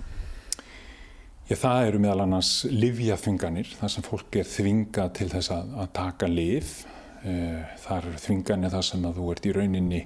Já, 1.47 1.55
það 1.59 1.85
eru 1.89 2.01
meðal 2.03 2.25
annars 2.25 2.51
livjaþvinganir, 2.71 3.71
þar 3.79 3.93
sem 3.93 4.05
fólk 4.05 4.39
er 4.39 4.47
þvingað 4.47 5.13
til 5.19 5.29
þess 5.31 5.53
að, 5.55 5.71
að 5.83 5.93
taka 5.97 6.29
liv 6.31 6.73
þar 7.21 8.07
þvingan 8.17 8.65
er 8.65 8.73
það 8.73 8.85
sem 8.87 9.03
að 9.05 9.17
þú 9.19 9.25
ert 9.33 9.45
í 9.45 9.51
rauninni 9.53 9.99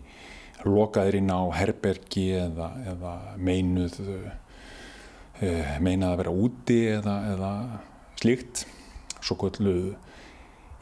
lokaður 0.65 1.19
inn 1.19 1.31
á 1.31 1.41
herbergi 1.55 2.25
eða, 2.39 2.69
eða 2.93 3.13
meinuð 3.37 3.99
eh, 5.43 5.75
meinað 5.83 6.11
að 6.11 6.19
vera 6.23 6.33
úti 6.45 6.79
eða, 6.95 7.15
eða 7.33 7.51
slíkt 8.19 8.65
svo 9.19 9.37
kvöldu 9.41 9.95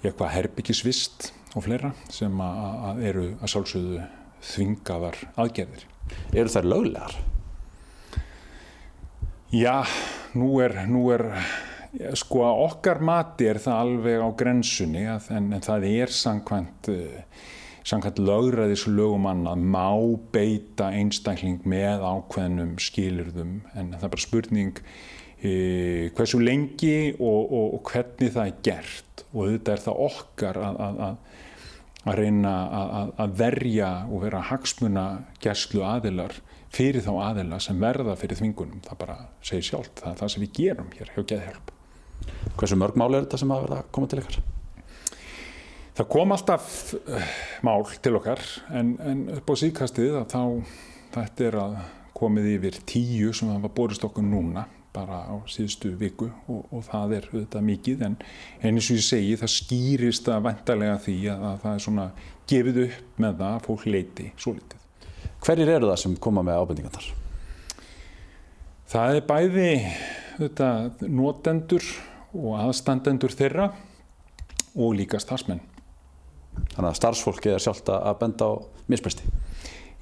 eitthvað 0.03 0.33
herbyggisvist 0.35 1.31
og 1.55 1.65
fleira 1.67 1.93
sem 2.11 2.41
að, 2.43 2.63
að 2.89 3.03
eru 3.09 3.27
að 3.39 3.53
sálsögðu 3.53 4.07
þvingaðar 4.43 5.19
aðgerðir. 5.39 5.85
Eru 6.35 6.51
þær 6.51 6.67
löglegar? 6.67 7.19
Já, 9.53 9.85
nú 10.35 10.49
er, 10.65 10.75
nú 10.89 11.05
er 11.13 11.27
Sko 11.93 12.41
að 12.47 12.61
okkar 12.63 13.01
mati 13.05 13.45
er 13.45 13.59
það 13.61 13.81
alveg 13.83 14.23
á 14.25 14.29
grensunni 14.37 15.03
en, 15.05 15.51
en 15.53 15.61
það 15.61 15.83
er 15.91 16.13
samkvæmt, 16.13 16.89
uh, 16.89 17.49
samkvæmt 17.85 18.21
lögræðis 18.25 18.87
lögum 18.89 19.27
annað 19.29 19.65
má 19.75 19.91
beita 20.33 20.89
einstakling 20.89 21.61
með 21.69 22.01
ákveðnum 22.01 22.79
skilurðum 22.81 23.59
en 23.77 23.93
það 23.93 24.07
er 24.07 24.13
bara 24.15 24.25
spurning 24.25 24.81
uh, 24.81 26.09
hversu 26.17 26.41
lengi 26.41 26.97
og, 27.19 27.41
og, 27.43 27.67
og 27.77 27.91
hvernig 27.91 28.33
það 28.33 28.49
er 28.49 28.57
gert 28.65 29.25
og 29.29 29.51
þetta 29.51 29.75
er 29.75 29.85
það 29.85 30.01
okkar 30.07 30.61
að, 30.63 30.81
að, 30.87 31.03
að, 31.09 31.45
að 32.03 32.19
reyna 32.23 32.55
að 33.21 33.37
verja 33.43 33.91
og 34.09 34.25
vera 34.25 34.41
hagsmuna 34.49 35.05
gæslu 35.45 35.85
aðilar 35.85 36.41
fyrir 36.73 37.05
þá 37.05 37.13
aðila 37.29 37.61
sem 37.61 37.79
verða 37.81 38.17
fyrir 38.19 38.39
þvingunum. 38.39 38.81
Það 38.87 38.99
bara 39.05 39.19
segir 39.45 39.69
sjálf, 39.69 39.93
það 40.01 40.11
er 40.11 40.19
það 40.23 40.35
sem 40.35 40.45
við 40.45 40.53
gerum 40.59 40.91
hér 40.97 41.13
hjá 41.13 41.21
Geðhjálp. 41.21 41.72
Hversu 42.57 42.77
mörg 42.79 42.97
mál 42.99 43.11
er 43.13 43.25
þetta 43.25 43.41
sem 43.41 43.53
að 43.53 43.65
verða 43.65 43.79
að 43.81 43.89
koma 43.95 44.11
til 44.11 44.21
ykkar? 44.21 44.39
Það 45.93 46.09
kom 46.09 46.33
alltaf 46.33 46.69
uh, 46.97 47.33
mál 47.65 47.83
til 48.01 48.15
okkar 48.17 48.41
en, 48.73 48.95
en 49.01 49.25
upp 49.37 49.51
á 49.51 49.55
síðkastið 49.61 50.15
að 50.21 50.31
þá 50.33 50.41
þetta 51.13 51.49
er 51.49 51.59
að 51.61 51.75
komið 52.17 52.47
yfir 52.55 52.79
tíu 52.89 53.33
sem 53.35 53.51
það 53.51 53.65
var 53.67 53.75
borist 53.77 54.05
okkur 54.07 54.25
núna 54.25 54.65
bara 54.93 55.23
á 55.25 55.35
síðustu 55.49 55.95
viku 55.97 56.27
og, 56.47 56.67
og 56.69 56.83
það 56.85 57.15
er 57.17 57.27
auðvitað 57.31 57.65
mikið 57.65 58.05
en 58.07 58.15
eins 58.61 58.89
og 58.91 58.99
ég 58.99 59.07
segi 59.07 59.39
það 59.41 59.53
skýrist 59.55 60.29
að 60.29 60.45
vendarlega 60.47 60.99
því 61.01 61.17
að, 61.33 61.45
að 61.49 61.59
það 61.63 61.73
er 61.73 61.83
svona 61.87 62.07
gefið 62.49 62.79
upp 62.85 63.19
með 63.25 63.35
það 63.41 63.57
að 63.57 63.67
fólk 63.67 63.85
leiti 63.89 64.29
svo 64.37 64.53
litið. 64.57 64.79
Hverjir 65.43 65.73
eru 65.73 65.89
það 65.89 66.01
sem 66.03 66.15
koma 66.23 66.43
með 66.45 66.61
ábendingarnar? 66.61 67.09
Það 68.93 69.17
er 69.17 69.27
bæði 69.31 69.69
þetta, 70.37 70.69
notendur 71.09 71.89
og 72.33 72.57
aðstandendur 72.59 73.33
þeirra 73.33 73.69
og 74.73 74.95
líka 74.97 75.21
starfsmenn. 75.21 75.61
Þannig 76.73 76.89
að 76.89 76.99
starfsfólki 76.99 77.53
er 77.53 77.61
sjálft 77.61 77.89
að 77.93 78.19
benda 78.21 78.49
á 78.49 78.53
mispresti? 78.89 79.29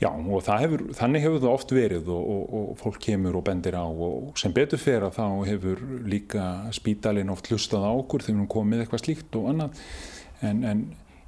Já 0.01 0.09
og 0.09 0.47
hefur, 0.49 0.81
þannig 0.97 1.21
hefur 1.21 1.41
það 1.43 1.51
oft 1.51 1.71
verið 1.75 2.07
og, 2.09 2.21
og, 2.33 2.45
og 2.57 2.69
fólk 2.79 2.97
kemur 3.03 3.35
og 3.37 3.43
bendir 3.45 3.75
á 3.77 3.85
og 3.85 4.31
sem 4.41 4.53
betur 4.55 4.81
fer 4.81 5.05
að 5.05 5.19
þá 5.19 5.25
hefur 5.45 5.83
líka 6.09 6.45
spítalinn 6.73 7.29
oft 7.29 7.51
hlustað 7.51 7.85
á 7.85 7.91
okkur 7.93 8.25
þegar 8.25 8.47
komum 8.49 8.73
með 8.73 8.85
eitthvað 8.85 9.03
slíkt 9.03 9.37
og 9.37 9.51
annað 9.51 9.83
en, 10.41 10.63
en 10.65 10.81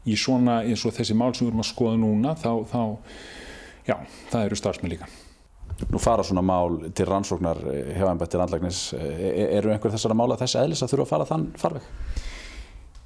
í 0.09 0.17
svona 0.17 0.63
eins 0.65 0.87
og 0.89 0.95
þessi 0.97 1.13
mál 1.13 1.29
sem 1.35 1.45
við 1.45 1.53
erum 1.53 1.61
að 1.63 1.69
skoða 1.69 1.99
núna 2.01 2.33
þá, 2.33 2.49
þá 2.73 2.81
já, 3.91 3.95
það 4.33 4.47
eru 4.47 4.59
starfsmenn 4.63 4.95
líka. 4.95 5.11
Nú 5.91 6.01
fara 6.01 6.23
svona 6.25 6.43
mál 6.45 6.79
til 6.95 7.07
rannsóknar 7.09 7.59
hefðanbættir 7.97 8.39
eh, 8.39 8.45
andlagnis. 8.45 8.83
Eh, 8.97 9.23
e-, 9.29 9.49
eru 9.59 9.73
einhver 9.73 9.93
þessara 9.93 10.17
mála 10.17 10.39
þessi 10.39 10.61
eðlis 10.61 10.83
að 10.85 10.93
þurfa 10.93 11.05
að 11.07 11.11
fara 11.13 11.29
þann 11.31 11.47
farveg? 11.59 11.89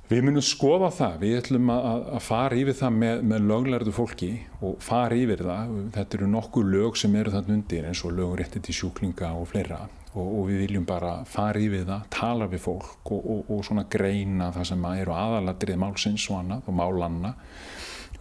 Við 0.08 0.24
munum 0.24 0.44
skoða 0.46 0.88
það. 0.96 1.16
Við 1.24 1.38
ætlum 1.42 1.72
að, 1.74 2.04
að 2.16 2.22
fara 2.24 2.60
yfir 2.62 2.78
það 2.80 3.00
með, 3.02 3.24
með 3.28 3.48
löglærdu 3.52 3.94
fólki 3.96 4.32
og 4.64 4.78
fara 4.84 5.18
yfir 5.20 5.44
það. 5.50 5.78
Þetta 5.98 6.20
eru 6.20 6.30
nokkuð 6.32 6.74
lög 6.76 7.00
sem 7.00 7.18
eru 7.20 7.34
þann 7.34 7.56
undir 7.58 7.90
eins 7.90 8.04
og 8.08 8.16
lögur 8.16 8.44
rétti 8.44 8.64
til 8.64 8.78
sjúklinga 8.78 9.34
og 9.36 9.50
fleira 9.52 9.82
og, 10.18 10.28
og 10.28 10.50
við 10.50 10.64
viljum 10.66 10.88
bara 10.88 11.14
fara 11.30 11.62
yfir 11.62 11.86
það, 11.88 12.10
tala 12.14 12.50
við 12.52 12.64
fólk 12.66 13.12
og, 13.14 13.32
og, 13.34 13.54
og 13.54 13.64
svona 13.68 13.86
greina 13.92 14.52
það 14.56 14.70
sem 14.72 14.86
eru 14.94 15.16
aðaladrið 15.16 15.82
málsins 15.82 16.28
og 16.32 16.42
annað 16.42 16.70
og 16.70 16.78
málanna 16.80 17.34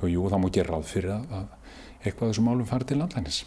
og 0.00 0.08
jú, 0.12 0.26
það 0.28 0.42
múið 0.42 0.56
gera 0.58 0.76
ráð 0.76 0.88
fyrir 0.90 1.14
að, 1.16 1.28
að 1.40 2.06
eitthvað 2.06 2.32
þessum 2.32 2.50
málum 2.50 2.68
fari 2.68 2.88
til 2.88 3.00
landlænis 3.00 3.44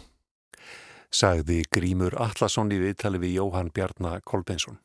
sagði 1.10 1.64
Grímur 1.70 2.14
Allarsson 2.18 2.70
í 2.72 2.78
viðtali 2.80 3.20
við 3.22 3.36
Jóhann 3.40 3.72
Bjarnar 3.74 4.22
Kolbeinsson. 4.24 4.78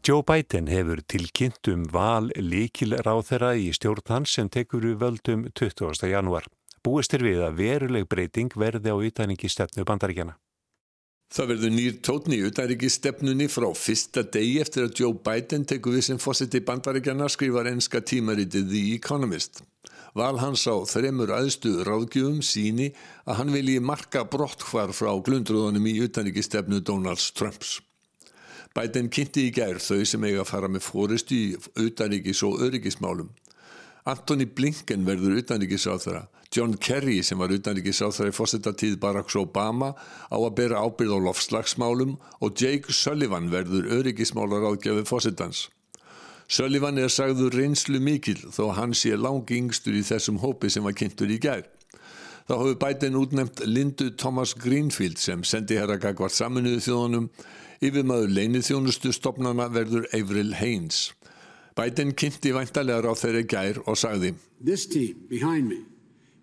Joe 0.00 0.24
Biden 0.26 0.66
hefur 0.72 1.02
tilkynnt 1.06 1.68
um 1.68 1.82
val 1.92 2.30
líkilráð 2.34 3.20
þeirra 3.28 3.50
í 3.60 3.66
stjórnhann 3.76 4.24
sem 4.26 4.48
tekur 4.48 4.86
við 4.88 4.96
völdum 5.02 5.42
20. 5.52 6.08
janúar. 6.08 6.48
Búistir 6.80 7.20
við 7.20 7.42
að 7.44 7.58
veruleg 7.60 8.06
breyting 8.08 8.54
verði 8.56 8.90
á 8.90 8.96
utæningi 8.96 9.50
stefnu 9.52 9.84
bandaríkjana. 9.84 10.38
Það 11.30 11.50
verður 11.52 11.74
nýr 11.76 11.98
tótni 12.02 12.38
í 12.40 12.46
utæringi 12.48 12.88
stefnunni 12.90 13.46
frá 13.52 13.68
fyrsta 13.76 14.24
degi 14.34 14.56
eftir 14.64 14.88
að 14.88 15.02
Joe 15.02 15.14
Biden 15.14 15.66
tekur 15.68 15.94
við 15.94 16.08
sem 16.08 16.18
fósitt 16.18 16.56
í 16.58 16.64
bandaríkjana 16.66 17.28
skrifar 17.30 17.68
enska 17.70 18.00
tímaritið 18.02 18.72
The 18.72 18.82
Economist. 18.96 19.60
Val 20.14 20.40
hans 20.42 20.64
á 20.66 20.74
þremur 20.90 21.30
aðstu 21.36 21.84
ráðgjöfum 21.86 22.40
síni 22.42 22.88
að 23.26 23.38
hann 23.40 23.52
vilji 23.54 23.78
marka 23.78 24.24
brottkvar 24.26 24.90
frá 24.96 25.12
glundröðunum 25.22 25.86
í 25.86 26.00
utanrikistefnu 26.06 26.80
Donalds 26.82 27.30
Trumps. 27.30 27.78
Biden 28.74 29.10
kynnti 29.10 29.48
í 29.48 29.54
gær 29.54 29.78
þau 29.82 30.02
sem 30.06 30.26
eiga 30.26 30.42
að 30.42 30.50
fara 30.50 30.68
með 30.70 30.86
fórist 30.86 31.30
í 31.34 31.56
utanrikis 31.78 32.42
og 32.46 32.60
öryggismálum. 32.66 33.30
Anthony 34.10 34.46
Blinken 34.46 35.04
verður 35.06 35.38
utanrikisáþara, 35.42 36.26
John 36.50 36.74
Kerry 36.82 37.20
sem 37.22 37.38
var 37.38 37.52
utanrikisáþara 37.54 38.32
í 38.32 38.34
fósitatíð 38.34 38.96
Barack 39.02 39.34
Obama 39.38 39.92
á 39.94 40.38
að 40.38 40.54
bera 40.58 40.82
ábyrð 40.82 41.18
á 41.18 41.18
lofslagsmálum 41.26 42.16
og 42.40 42.54
Jake 42.56 42.94
Sullivan 42.94 43.50
verður 43.52 43.90
öryggismálar 44.00 44.66
áðgjafi 44.72 45.06
fósitans. 45.06 45.68
Sullivan 46.50 46.98
er 46.98 47.12
sagður 47.14 47.54
reynslu 47.54 48.00
mikil 48.02 48.40
þó 48.50 48.72
hann 48.74 48.90
sé 48.98 49.14
langi 49.14 49.60
yngstur 49.60 49.94
í 49.94 50.00
þessum 50.02 50.40
hópi 50.42 50.66
sem 50.74 50.82
var 50.82 50.96
kynntur 50.98 51.30
í 51.30 51.36
gær. 51.38 51.62
Þá 52.48 52.54
hafði 52.56 52.78
Biden 52.82 53.18
útnefnt 53.20 53.60
Lindu 53.70 54.08
Thomas 54.18 54.56
Greenfield 54.58 55.20
sem 55.22 55.44
sendi 55.46 55.78
herra 55.78 55.94
gagvart 56.02 56.34
saminuðu 56.34 56.80
þjóðunum 56.82 57.28
yfir 57.86 58.08
maður 58.08 58.34
leinið 58.34 58.66
þjónustu 58.66 59.12
stopnana 59.14 59.68
verður 59.70 60.08
Avril 60.18 60.56
Haines. 60.58 61.12
Biden 61.78 62.16
kynnti 62.18 62.50
væntalega 62.56 63.06
á 63.06 63.14
þeirri 63.14 63.44
gær 63.46 63.78
og 63.86 64.00
sagði 64.02 64.34
This 64.58 64.88
team 64.90 65.22
behind 65.30 65.70
me, 65.70 65.84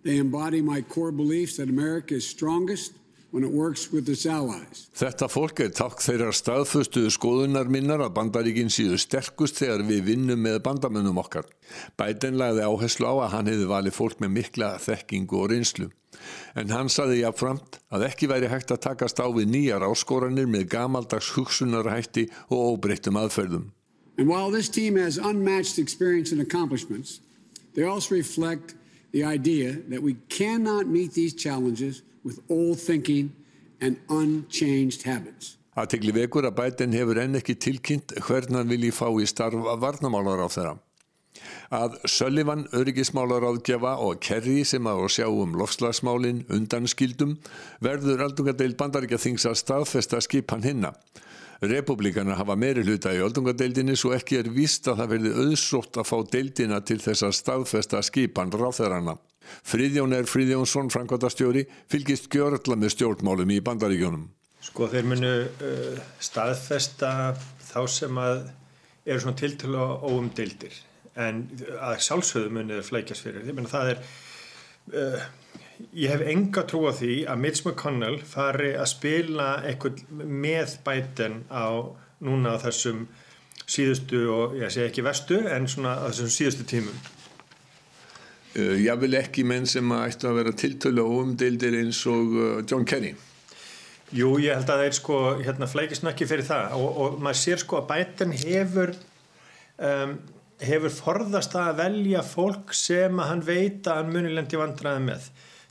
they 0.08 0.24
embody 0.24 0.62
my 0.62 0.80
core 0.88 1.12
beliefs 1.12 1.58
that 1.60 1.68
America 1.68 2.16
is 2.16 2.24
strongest 2.24 2.96
Þetta 3.32 5.28
fólk 5.28 5.60
er 5.66 5.74
takk 5.76 6.00
þeirra 6.02 6.32
staðfustuðu 6.32 7.12
skoðunar 7.12 7.68
minnar 7.72 8.02
að 8.06 8.14
bandaríkinn 8.16 8.72
síðu 8.72 9.00
sterkust 9.04 9.60
þegar 9.60 9.84
við 9.90 10.06
vinnum 10.08 10.42
með 10.46 10.62
bandamönnum 10.64 11.20
okkar. 11.20 11.46
Biden 12.00 12.40
lagði 12.40 12.64
áherslu 12.64 13.10
á 13.12 13.14
að 13.28 13.34
hann 13.36 13.52
hefði 13.52 13.70
valið 13.74 13.98
fólk 14.00 14.24
með 14.24 14.34
mikla 14.38 14.72
þekkingu 14.80 15.42
og 15.42 15.52
reynslu. 15.52 15.90
En 16.56 16.72
hann 16.72 16.90
saði 16.90 17.20
jáfnframt 17.22 17.82
að 17.94 18.08
ekki 18.08 18.32
væri 18.32 18.50
hægt 18.50 18.72
að 18.74 18.84
takast 18.88 19.20
á 19.20 19.28
við 19.28 19.52
nýjar 19.52 19.86
áskoranir 19.86 20.48
með 20.48 20.70
gamaldags 20.72 21.34
hugsunarhætti 21.36 22.30
og 22.48 22.78
óbreyttum 22.78 23.20
aðferðum. 23.20 23.72
And 24.18 24.32
while 24.32 24.50
this 24.50 24.70
team 24.70 24.96
has 24.96 25.20
unmatched 25.20 25.78
experience 25.78 26.32
and 26.32 26.42
accomplishments 26.42 27.20
They 27.78 27.84
also 27.84 28.16
reflect 28.16 28.74
the 29.12 29.24
idea 29.24 29.74
that 29.90 30.02
we 30.02 30.16
cannot 30.30 30.88
meet 30.88 31.14
these 31.14 31.34
challenges 31.34 32.04
with 32.24 32.40
old 32.50 32.80
thinking 32.80 33.32
and 33.82 33.98
unchanged 34.10 35.04
habits. 35.04 35.58
Aðtegli 35.78 36.10
vekur 36.16 36.48
að 36.50 36.58
bætin 36.58 36.96
hefur 36.98 37.20
enn 37.22 37.38
ekki 37.38 37.54
tilkynnt 37.62 38.16
hvern 38.26 38.58
hann 38.58 38.70
vilji 38.72 38.90
fá 38.98 39.08
í 39.14 39.28
starf 39.30 39.68
að 39.70 39.84
varnamálar 39.84 40.42
á 40.42 40.50
þeirra. 40.50 40.76
Að 41.78 41.98
Sullivan, 42.10 42.64
öryggismálaráðgjafa 42.74 43.94
og 44.02 44.22
Kerry 44.24 44.64
sem 44.66 44.88
að 44.90 45.04
sjá 45.14 45.28
um 45.28 45.54
lofslagsmálin 45.60 46.46
undan 46.50 46.88
skildum 46.90 47.36
verður 47.84 48.24
aldungadeil 48.26 48.74
bandaríkja 48.80 49.20
þings 49.22 49.46
að 49.46 49.60
staðfesta 49.62 50.22
skipan 50.24 50.66
hinna. 50.66 50.96
Republikanar 51.62 52.38
hafa 52.38 52.56
meiri 52.60 52.84
hluta 52.86 53.14
í 53.16 53.22
öldungadeildinni 53.26 53.96
svo 53.98 54.14
ekki 54.14 54.38
er 54.42 54.52
víst 54.54 54.88
að 54.92 55.02
það 55.02 55.14
verði 55.16 55.32
auðsótt 55.42 55.98
að 55.98 56.10
fá 56.10 56.18
deildina 56.36 56.82
til 56.86 57.00
þess 57.02 57.26
að 57.26 57.38
staðfesta 57.40 58.02
skipan 58.06 58.54
ráþeirana. 58.54 59.18
Fríðjón 59.66 60.14
er 60.14 60.28
Fríðjónsson, 60.28 60.92
Frankværtastjóri, 60.94 61.66
fylgist 61.90 62.28
gjörðla 62.34 62.78
með 62.78 62.94
stjórnmálum 62.98 63.54
í 63.56 63.62
bandaríkjónum. 63.64 64.28
Sko 64.68 64.90
þeir 64.92 65.08
munu 65.08 65.34
uh, 65.48 66.00
staðfesta 66.22 67.12
þá 67.70 67.80
sem 67.90 68.22
að 68.22 68.44
eru 69.08 69.24
svona 69.24 69.40
tiltölu 69.40 69.86
óumdeildir 70.04 70.76
en 71.18 71.46
að 71.80 72.02
sjálfsögðu 72.06 72.54
munu 72.54 72.82
flækjast 72.86 73.26
fyrir. 73.26 73.46
Ég 73.48 73.56
menna 73.58 73.72
það 73.72 73.94
er, 73.94 74.02
uh, 74.94 75.28
ég 75.94 76.12
hef 76.12 76.24
enga 76.32 76.64
trú 76.70 76.86
á 76.90 76.94
því 76.96 77.14
að 77.30 77.42
Mitch 77.44 77.66
McConnell 77.66 78.20
fari 78.26 78.74
að 78.78 78.90
spila 78.94 79.48
eitthvað 79.68 80.04
með 80.16 80.78
bæten 80.86 81.42
á 81.54 81.68
núna 82.24 82.56
á 82.58 82.64
þessum 82.64 83.06
síðustu 83.68 84.24
og 84.32 84.58
ég 84.58 84.72
segi 84.74 84.88
ekki 84.88 85.06
vestu 85.06 85.40
en 85.52 85.68
svona 85.70 85.98
á 86.02 86.08
þessum 86.10 86.34
síðustu 86.34 86.68
tímum. 86.70 87.00
Uh, 88.58 88.74
ég 88.82 89.02
vil 89.04 89.14
ekki 89.20 89.46
menn 89.46 89.68
sem 89.70 89.92
að 89.94 90.06
ættu 90.12 90.30
að 90.30 90.40
vera 90.40 90.56
tiltölu 90.64 91.04
óumdeildir 91.06 91.78
eins 91.82 92.00
og 92.10 92.38
uh, 92.38 92.48
John 92.66 92.88
Kerry. 92.88 93.14
Jú, 94.16 94.38
ég 94.40 94.56
held 94.56 94.70
að 94.72 94.80
það 94.80 94.88
er 94.88 94.96
sko, 94.96 95.20
hérna 95.44 95.68
flækist 95.68 96.08
ekki 96.08 96.30
fyrir 96.30 96.48
það 96.48 96.78
og, 96.80 96.88
og 97.04 97.20
maður 97.22 97.42
sér 97.42 97.62
sko 97.62 97.82
að 97.82 97.90
bætan 97.92 98.34
hefur 98.40 98.94
um, 99.84 100.16
hefur 100.64 100.94
forðast 100.94 101.58
að 101.60 101.82
velja 101.82 102.24
fólk 102.26 102.74
sem 102.74 103.20
að 103.20 103.30
hann 103.32 103.44
veit 103.46 103.90
að 103.90 104.00
hann 104.00 104.14
munilendi 104.16 104.60
vandraði 104.60 105.04
með 105.10 105.28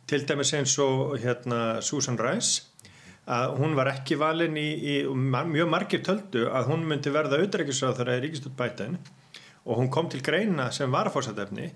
til 0.07 0.27
dæmis 0.27 0.53
eins 0.55 0.77
og 0.83 1.17
hérna 1.23 1.81
Susan 1.83 2.19
Rice 2.19 2.63
að 3.27 3.57
hún 3.59 3.75
var 3.75 3.91
ekki 3.91 4.19
valin 4.21 4.55
í, 4.59 4.69
í 4.79 4.95
mjög 5.11 5.71
margir 5.71 6.03
töldu 6.07 6.47
að 6.47 6.71
hún 6.71 6.87
myndi 6.87 7.11
verða 7.11 7.41
auðrækisráð 7.43 7.97
þar 7.99 8.13
að 8.13 8.21
Ríkistótt 8.23 8.59
bætan 8.59 9.01
og 9.67 9.81
hún 9.81 9.91
kom 9.91 10.11
til 10.11 10.23
greina 10.23 10.69
sem 10.71 10.93
var 10.95 11.11
að 11.11 11.17
fórsætefni 11.17 11.73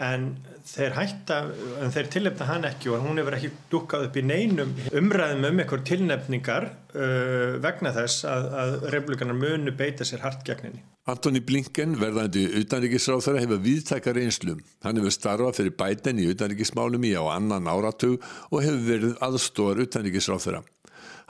en 0.00 0.30
þeir 0.66 0.94
hætta, 0.96 1.38
en 1.82 1.92
þeir 1.92 2.08
tilnefna 2.14 2.46
hann 2.48 2.66
ekki 2.68 2.92
og 2.92 3.04
hún 3.04 3.20
hefur 3.20 3.36
ekki 3.36 3.50
dukkað 3.72 4.06
upp 4.08 4.16
í 4.16 4.24
neinum 4.24 4.72
umræðum 4.96 5.46
um 5.50 5.60
einhver 5.62 5.82
tilnefningar 5.88 6.68
uh, 6.70 7.58
vegna 7.62 7.92
þess 7.96 8.24
að, 8.28 8.48
að 8.62 8.74
republikanar 8.96 9.38
munu 9.38 9.74
beita 9.76 10.06
sér 10.08 10.24
hart 10.24 10.44
gegninni. 10.46 10.82
Antoni 11.10 11.40
Blinken, 11.42 11.96
verðandi 11.98 12.44
utanríkisráþara, 12.60 13.40
hefur 13.42 13.62
viðtækar 13.64 14.20
einslum. 14.20 14.60
Hann 14.84 15.00
hefur 15.00 15.14
starfað 15.14 15.56
fyrir 15.58 15.76
bæten 15.80 16.20
í 16.22 16.28
utanríkismálum 16.30 17.06
í 17.08 17.14
á 17.16 17.24
annan 17.34 17.70
áratug 17.70 18.20
og 18.50 18.60
hefur 18.62 18.84
verið 18.86 19.16
aðstóðar 19.24 19.86
utanríkisráþara. 19.88 20.62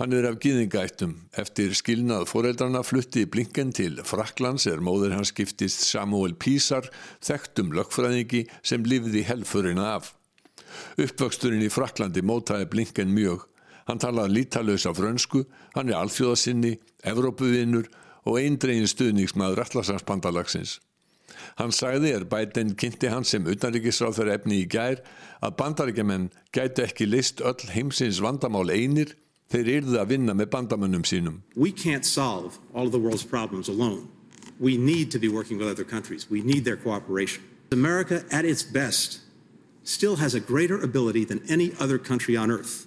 Hann 0.01 0.15
er 0.17 0.25
af 0.25 0.39
gýðingættum. 0.41 1.11
Eftir 1.37 1.75
skilnað 1.77 2.23
foreldrarna 2.31 2.81
flutti 2.89 3.27
Blinken 3.29 3.69
til 3.77 3.99
Fraklands 4.09 4.65
er 4.71 4.81
móður 4.81 5.13
hans 5.13 5.29
skiptist 5.29 5.83
Samuel 5.85 6.33
Písar, 6.41 6.89
þekktum 7.21 7.75
lögfræðingi 7.77 8.47
sem 8.65 8.87
lifði 8.89 9.27
helfurina 9.29 9.91
af. 9.99 10.15
Uppvöxturinn 10.97 11.67
í 11.67 11.69
Fraklandi 11.69 12.25
mótaði 12.25 12.71
Blinken 12.73 13.13
mjög. 13.13 13.45
Hann 13.93 14.01
talaði 14.01 14.39
lítalösa 14.39 14.95
frönsku, 14.97 15.45
hann 15.77 15.93
er 15.93 16.01
alþjóðasinni, 16.01 16.79
Evrópuvinnur 17.05 17.93
og 18.25 18.41
eindregin 18.41 18.89
stuðningsmaður 18.89 19.67
Atlasansbandalagsins. 19.67 20.79
Hann 21.61 21.77
sagði 21.77 22.17
er 22.17 22.25
bætinn 22.25 22.73
kynnti 22.73 23.13
hann 23.13 23.29
sem 23.29 23.45
utanríkisráð 23.45 24.23
þeirra 24.23 24.41
efni 24.41 24.65
í 24.65 24.69
gær 24.71 25.05
að 25.45 25.59
bandaríkjaman 25.61 26.31
gæti 26.57 26.89
ekki 26.89 27.05
list 27.05 27.45
öll 27.45 27.69
heimsins 27.69 28.25
vandamál 28.25 28.71
einir 28.73 29.19
Þeir 29.51 29.69
yrðu 29.81 29.99
að 29.99 30.11
vinna 30.13 30.35
með 30.39 30.51
bandamönnum 30.53 31.03
sínum. 31.03 31.41
We 31.57 31.73
can't 31.73 32.07
solve 32.07 32.59
all 32.73 32.87
of 32.87 32.93
the 32.93 33.01
world's 33.03 33.27
problems 33.27 33.69
alone. 33.69 34.09
We 34.61 34.77
need 34.77 35.11
to 35.11 35.19
be 35.19 35.29
working 35.29 35.59
with 35.59 35.67
other 35.67 35.85
countries. 35.85 36.31
We 36.31 36.43
need 36.43 36.65
their 36.65 36.77
cooperation. 36.77 37.43
America, 37.73 38.25
at 38.31 38.45
its 38.45 38.63
best, 38.63 39.21
still 39.83 40.17
has 40.17 40.35
a 40.35 40.41
greater 40.41 40.81
ability 40.81 41.25
than 41.25 41.43
any 41.49 41.73
other 41.81 41.99
country 41.99 42.37
on 42.37 42.51
earth 42.51 42.87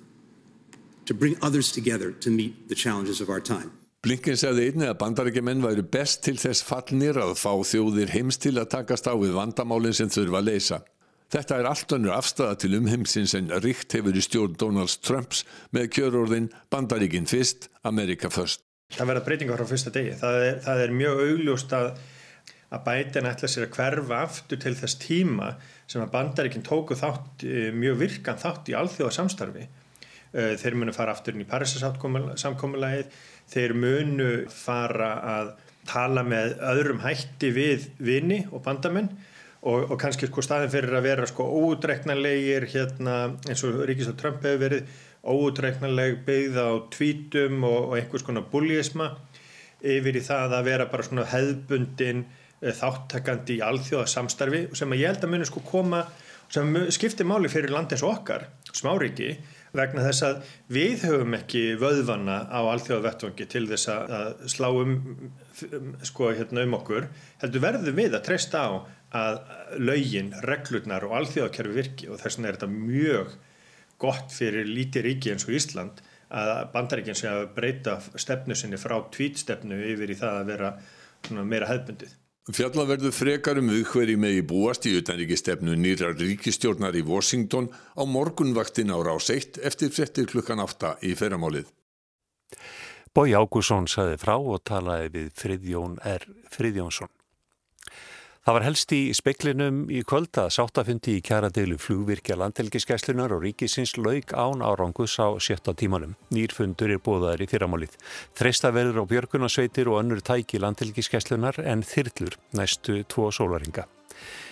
to 1.06 1.14
bring 1.14 1.36
others 1.42 1.72
together 1.72 2.12
to 2.12 2.30
meet 2.30 2.70
the 2.70 2.76
challenges 2.76 3.20
of 3.20 3.30
our 3.30 3.42
time. 3.42 3.72
Blinken 4.04 4.36
segði 4.36 4.66
einni 4.68 4.88
að 4.92 4.98
bandarækjumenn 5.00 5.62
væri 5.64 5.84
best 5.88 6.26
til 6.26 6.36
þess 6.36 6.64
fallnir 6.68 7.16
að 7.24 7.38
fá 7.40 7.54
þjóðir 7.64 8.12
heims 8.12 8.36
til 8.36 8.58
að 8.60 8.68
takast 8.74 9.08
á 9.08 9.16
við 9.16 9.32
vandamálinn 9.38 9.96
sem 9.96 10.12
þurfa 10.12 10.42
að 10.42 10.50
leysa. 10.50 10.80
Þetta 11.34 11.56
er 11.58 11.66
allt 11.66 11.94
önnur 11.96 12.14
afstæða 12.14 12.56
til 12.62 12.76
umheimsins 12.78 13.32
en 13.34 13.48
ríkt 13.64 13.96
hefur 13.98 14.14
í 14.14 14.22
stjórn 14.22 14.54
Donalds 14.62 15.00
Trumps 15.02 15.40
með 15.74 15.88
kjörorðin 15.96 16.52
Bandaríkin 16.70 17.26
fyrst, 17.26 17.72
Amerika 17.90 18.30
först. 18.30 18.62
Það 18.94 19.10
verða 19.10 19.24
breytingar 19.26 19.58
frá 19.64 19.72
fyrsta 19.72 19.94
degi. 19.96 20.12
Það 20.20 20.38
er, 20.50 20.60
það 20.62 20.84
er 20.84 20.94
mjög 21.00 21.24
augljóst 21.24 21.74
að, 21.74 21.90
að 22.70 22.86
bætin 22.86 23.32
ætla 23.32 23.50
sér 23.50 23.66
að 23.66 23.80
hverfa 23.80 24.22
aftur 24.28 24.62
til 24.62 24.76
þess 24.78 25.00
tíma 25.02 25.50
sem 25.90 26.06
að 26.06 26.14
Bandaríkin 26.14 26.68
tóku 26.70 27.00
þátt, 27.02 27.48
eh, 27.50 27.72
mjög 27.74 28.00
virkan 28.04 28.42
þátt 28.46 28.70
í 28.70 28.78
alþjóða 28.78 29.18
samstarfi. 29.18 29.68
Eh, 30.38 30.54
þeir 30.62 30.78
munu 30.78 30.94
fara 30.94 31.18
aftur 31.18 31.34
inn 31.34 31.48
í 31.48 31.50
Parísasamkommulagið, 31.50 33.10
þeir 33.50 33.74
munu 33.74 34.32
fara 34.54 35.12
að 35.34 35.54
tala 35.90 36.22
með 36.22 36.60
öðrum 36.62 37.02
hætti 37.02 37.50
við 37.58 37.90
vini 37.98 38.44
og 38.52 38.62
bandamenn 38.70 39.10
og, 39.64 39.92
og 39.92 39.98
kannski 40.00 40.28
sko 40.28 40.44
staðin 40.44 40.72
fyrir 40.74 40.98
að 40.98 41.08
vera 41.08 41.28
sko 41.30 41.48
óutreiknanlegir 41.48 42.68
hérna 42.74 43.18
eins 43.48 43.64
og 43.68 43.84
Ríkistóð 43.88 44.20
Trump 44.20 44.44
hefur 44.44 44.62
verið 44.66 44.94
óutreiknanleg 45.24 46.20
byggð 46.28 46.60
á 46.60 46.70
tvítum 46.92 47.64
og, 47.68 47.80
og 47.90 47.98
einhvers 48.00 48.26
konar 48.28 48.48
búlíisma 48.52 49.14
yfir 49.84 50.20
í 50.20 50.24
það 50.24 50.58
að 50.60 50.68
vera 50.68 50.90
bara 50.92 51.08
svona 51.08 51.28
hefðbundin 51.32 52.26
eh, 52.26 52.76
þáttakandi 52.76 53.60
í 53.60 53.64
alþjóða 53.64 54.12
samstarfi 54.12 54.66
sem 54.76 54.96
ég 55.00 55.12
held 55.12 55.24
að 55.24 55.36
muni 55.36 55.48
sko 55.48 55.64
koma 55.68 56.06
sem 56.54 56.76
skiptir 56.94 57.28
máli 57.28 57.50
fyrir 57.50 57.74
landins 57.74 58.04
okkar 58.06 58.50
smáriki 58.76 59.38
vegna 59.74 60.04
þess 60.06 60.26
að 60.28 60.52
við 60.76 61.06
höfum 61.08 61.38
ekki 61.38 61.64
vöðvanna 61.82 62.44
á 62.46 62.62
alþjóða 62.62 63.06
vettvangi 63.08 63.48
til 63.50 63.64
þess 63.72 63.90
að 63.90 64.44
slá 64.54 64.68
um, 64.70 65.00
sko, 66.06 66.30
hérna 66.38 66.68
um 66.68 66.78
okkur 66.78 67.08
heldur 67.42 67.64
verðum 67.64 67.98
við 67.98 68.14
að 68.14 68.26
treysta 68.28 68.68
á 68.70 68.72
að 69.14 69.40
laugin, 69.80 70.32
reglurnar 70.46 71.06
og 71.08 71.18
alþjóðakerfi 71.20 71.76
virki 71.78 72.10
og 72.10 72.22
þess 72.22 72.40
vegna 72.40 72.50
er 72.50 72.58
þetta 72.58 72.72
mjög 72.74 73.36
gott 74.02 74.34
fyrir 74.34 74.68
lítið 74.68 75.08
ríki 75.08 75.32
eins 75.34 75.46
og 75.48 75.54
Ísland 75.58 76.02
að 76.34 76.66
bandaríkinn 76.74 77.18
sé 77.18 77.30
að 77.30 77.46
breyta 77.54 78.00
stefnu 78.18 78.58
sinni 78.58 78.80
frá 78.82 78.98
tvítstefnu 79.14 79.78
yfir 79.94 80.12
í 80.12 80.18
það 80.18 80.40
að 80.40 80.52
vera 80.52 80.74
meira 81.46 81.70
hefbundið. 81.70 82.18
Fjalla 82.52 82.84
verður 82.84 83.14
frekar 83.16 83.62
um 83.62 83.70
auðhverji 83.72 84.18
megi 84.20 84.42
búast 84.44 84.84
í 84.90 84.98
utanríkistefnu 85.00 85.78
nýrar 85.80 86.18
ríkistjórnar 86.20 86.98
í 87.00 87.06
Washington 87.08 87.70
á 87.72 88.04
morgunvaktin 88.04 88.92
á 88.92 89.00
rás 89.00 89.30
1 89.32 89.62
eftir 89.64 89.94
frettir 89.96 90.28
klukkan 90.28 90.60
8 90.60 90.98
í 91.08 91.14
ferramálið. 91.16 91.70
Bói 93.16 93.32
Ágússon 93.38 93.88
saði 93.88 94.18
frá 94.20 94.36
og 94.36 94.60
talaði 94.68 95.14
við 95.14 95.32
Friðjón 95.40 96.00
R. 96.02 96.28
Friðjónsson. 96.52 97.14
Það 98.44 98.56
var 98.58 98.64
helst 98.66 98.92
í 98.92 98.98
speklinum 99.16 99.76
í 99.88 100.02
kvöld 100.04 100.36
að 100.36 100.50
sáttafundi 100.52 101.14
í 101.16 101.22
kjaradeilu 101.24 101.78
flugvirkja 101.80 102.36
landhelgiskeslunar 102.42 103.32
og 103.32 103.46
ríkisins 103.46 103.94
laug 103.96 104.34
án 104.36 104.60
árangus 104.60 105.14
á 105.16 105.32
sjötta 105.40 105.72
tímanum. 105.80 106.18
Nýrfundur 106.28 106.92
er 106.92 107.00
bóðaður 107.00 107.46
í 107.46 107.48
fyrramálið. 107.48 107.96
Þreista 108.36 108.74
verður 108.76 109.08
á 109.08 109.12
björgunarsveitir 109.14 109.88
og 109.88 110.02
önnur 110.02 110.20
tæki 110.20 110.60
landhelgiskeslunar 110.60 111.62
en 111.64 111.86
þyrlur 111.88 112.36
næstu 112.60 112.98
tvo 113.08 113.30
sólaringa. 113.32 113.88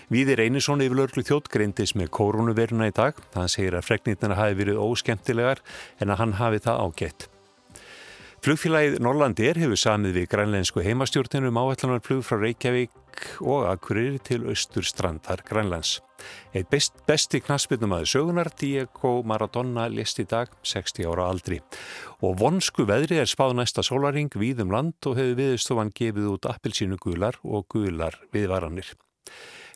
Víðir 0.07 0.39
Einarsson 0.45 0.85
yfirlörglu 0.87 1.25
þjótt 1.27 1.51
greindis 1.51 1.91
með 1.91 2.13
koronaviruna 2.15 2.87
í 2.87 2.95
dag. 2.95 3.19
Hann 3.35 3.51
segir 3.51 3.75
að 3.75 3.89
fregnirna 3.89 4.39
hafi 4.39 4.55
verið 4.63 4.79
óskemtilegar 4.79 5.59
en 5.99 6.15
að 6.15 6.23
hann 6.23 6.39
hafi 6.39 6.63
það 6.63 6.81
ágætt. 6.87 7.27
Flugfélagið 8.41 8.95
Norlandir 9.05 9.59
hefur 9.61 9.77
samið 9.77 10.15
við 10.15 10.31
grænlensku 10.31 10.81
heimastjórninu 10.81 11.51
um 11.51 11.59
áallanarflug 11.61 12.23
frá 12.25 12.39
Reykjavík 12.39 12.95
og 13.41 13.67
Akureyri 13.71 14.19
til 14.23 14.47
austur 14.49 14.85
strandar 14.85 15.43
Grænlands. 15.47 15.99
Eitt 16.53 16.69
best, 16.69 16.99
besti 17.07 17.41
knaspinum 17.41 17.95
aðeins 17.95 18.13
sögunar, 18.15 18.51
Diego 18.59 19.13
Maradona, 19.25 19.87
list 19.89 20.21
í 20.21 20.27
dag 20.29 20.51
60 20.61 21.07
ára 21.09 21.29
aldri. 21.31 21.61
Og 22.21 22.37
vonsku 22.41 22.85
veðri 22.89 23.21
er 23.21 23.29
spáð 23.29 23.55
næsta 23.57 23.85
sólaring 23.85 24.29
við 24.37 24.61
um 24.65 24.75
land 24.75 25.09
og 25.09 25.17
hefur 25.19 25.39
viðstofan 25.39 25.93
gefið 25.97 26.33
út 26.35 26.49
appilsínu 26.51 26.99
gular 27.01 27.39
og 27.43 27.65
gular 27.73 28.19
viðvaranir. 28.35 28.93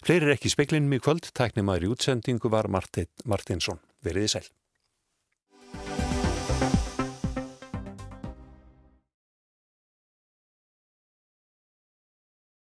Fleiri 0.06 0.30
er 0.30 0.36
ekki 0.36 0.54
speklinum 0.54 0.94
í 0.94 1.02
kvöld, 1.02 1.32
tæknimaður 1.34 1.88
í 1.88 1.96
útsendingu 1.96 2.52
var 2.54 2.70
Martin, 2.70 3.10
Martinsson. 3.26 3.82
Veriði 4.06 4.36
sæl. 4.36 4.55